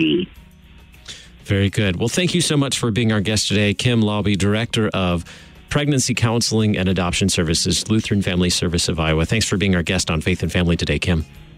Very 1.43 1.69
good. 1.69 1.97
Well, 1.97 2.07
thank 2.07 2.33
you 2.33 2.41
so 2.41 2.55
much 2.55 2.79
for 2.79 2.89
being 2.89 3.11
our 3.11 3.21
guest 3.21 3.49
today, 3.49 3.73
Kim 3.73 4.01
Laube, 4.01 4.37
Director 4.37 4.89
of 4.93 5.25
Pregnancy 5.69 6.13
Counseling 6.13 6.77
and 6.77 6.87
Adoption 6.87 7.27
Services, 7.29 7.89
Lutheran 7.89 8.21
Family 8.21 8.49
Service 8.49 8.87
of 8.87 8.99
Iowa. 8.99 9.25
Thanks 9.25 9.47
for 9.47 9.57
being 9.57 9.75
our 9.75 9.83
guest 9.83 10.09
on 10.09 10.21
Faith 10.21 10.41
and 10.41 10.51
Family 10.51 10.77
today, 10.77 10.99
Kim. 10.99 11.25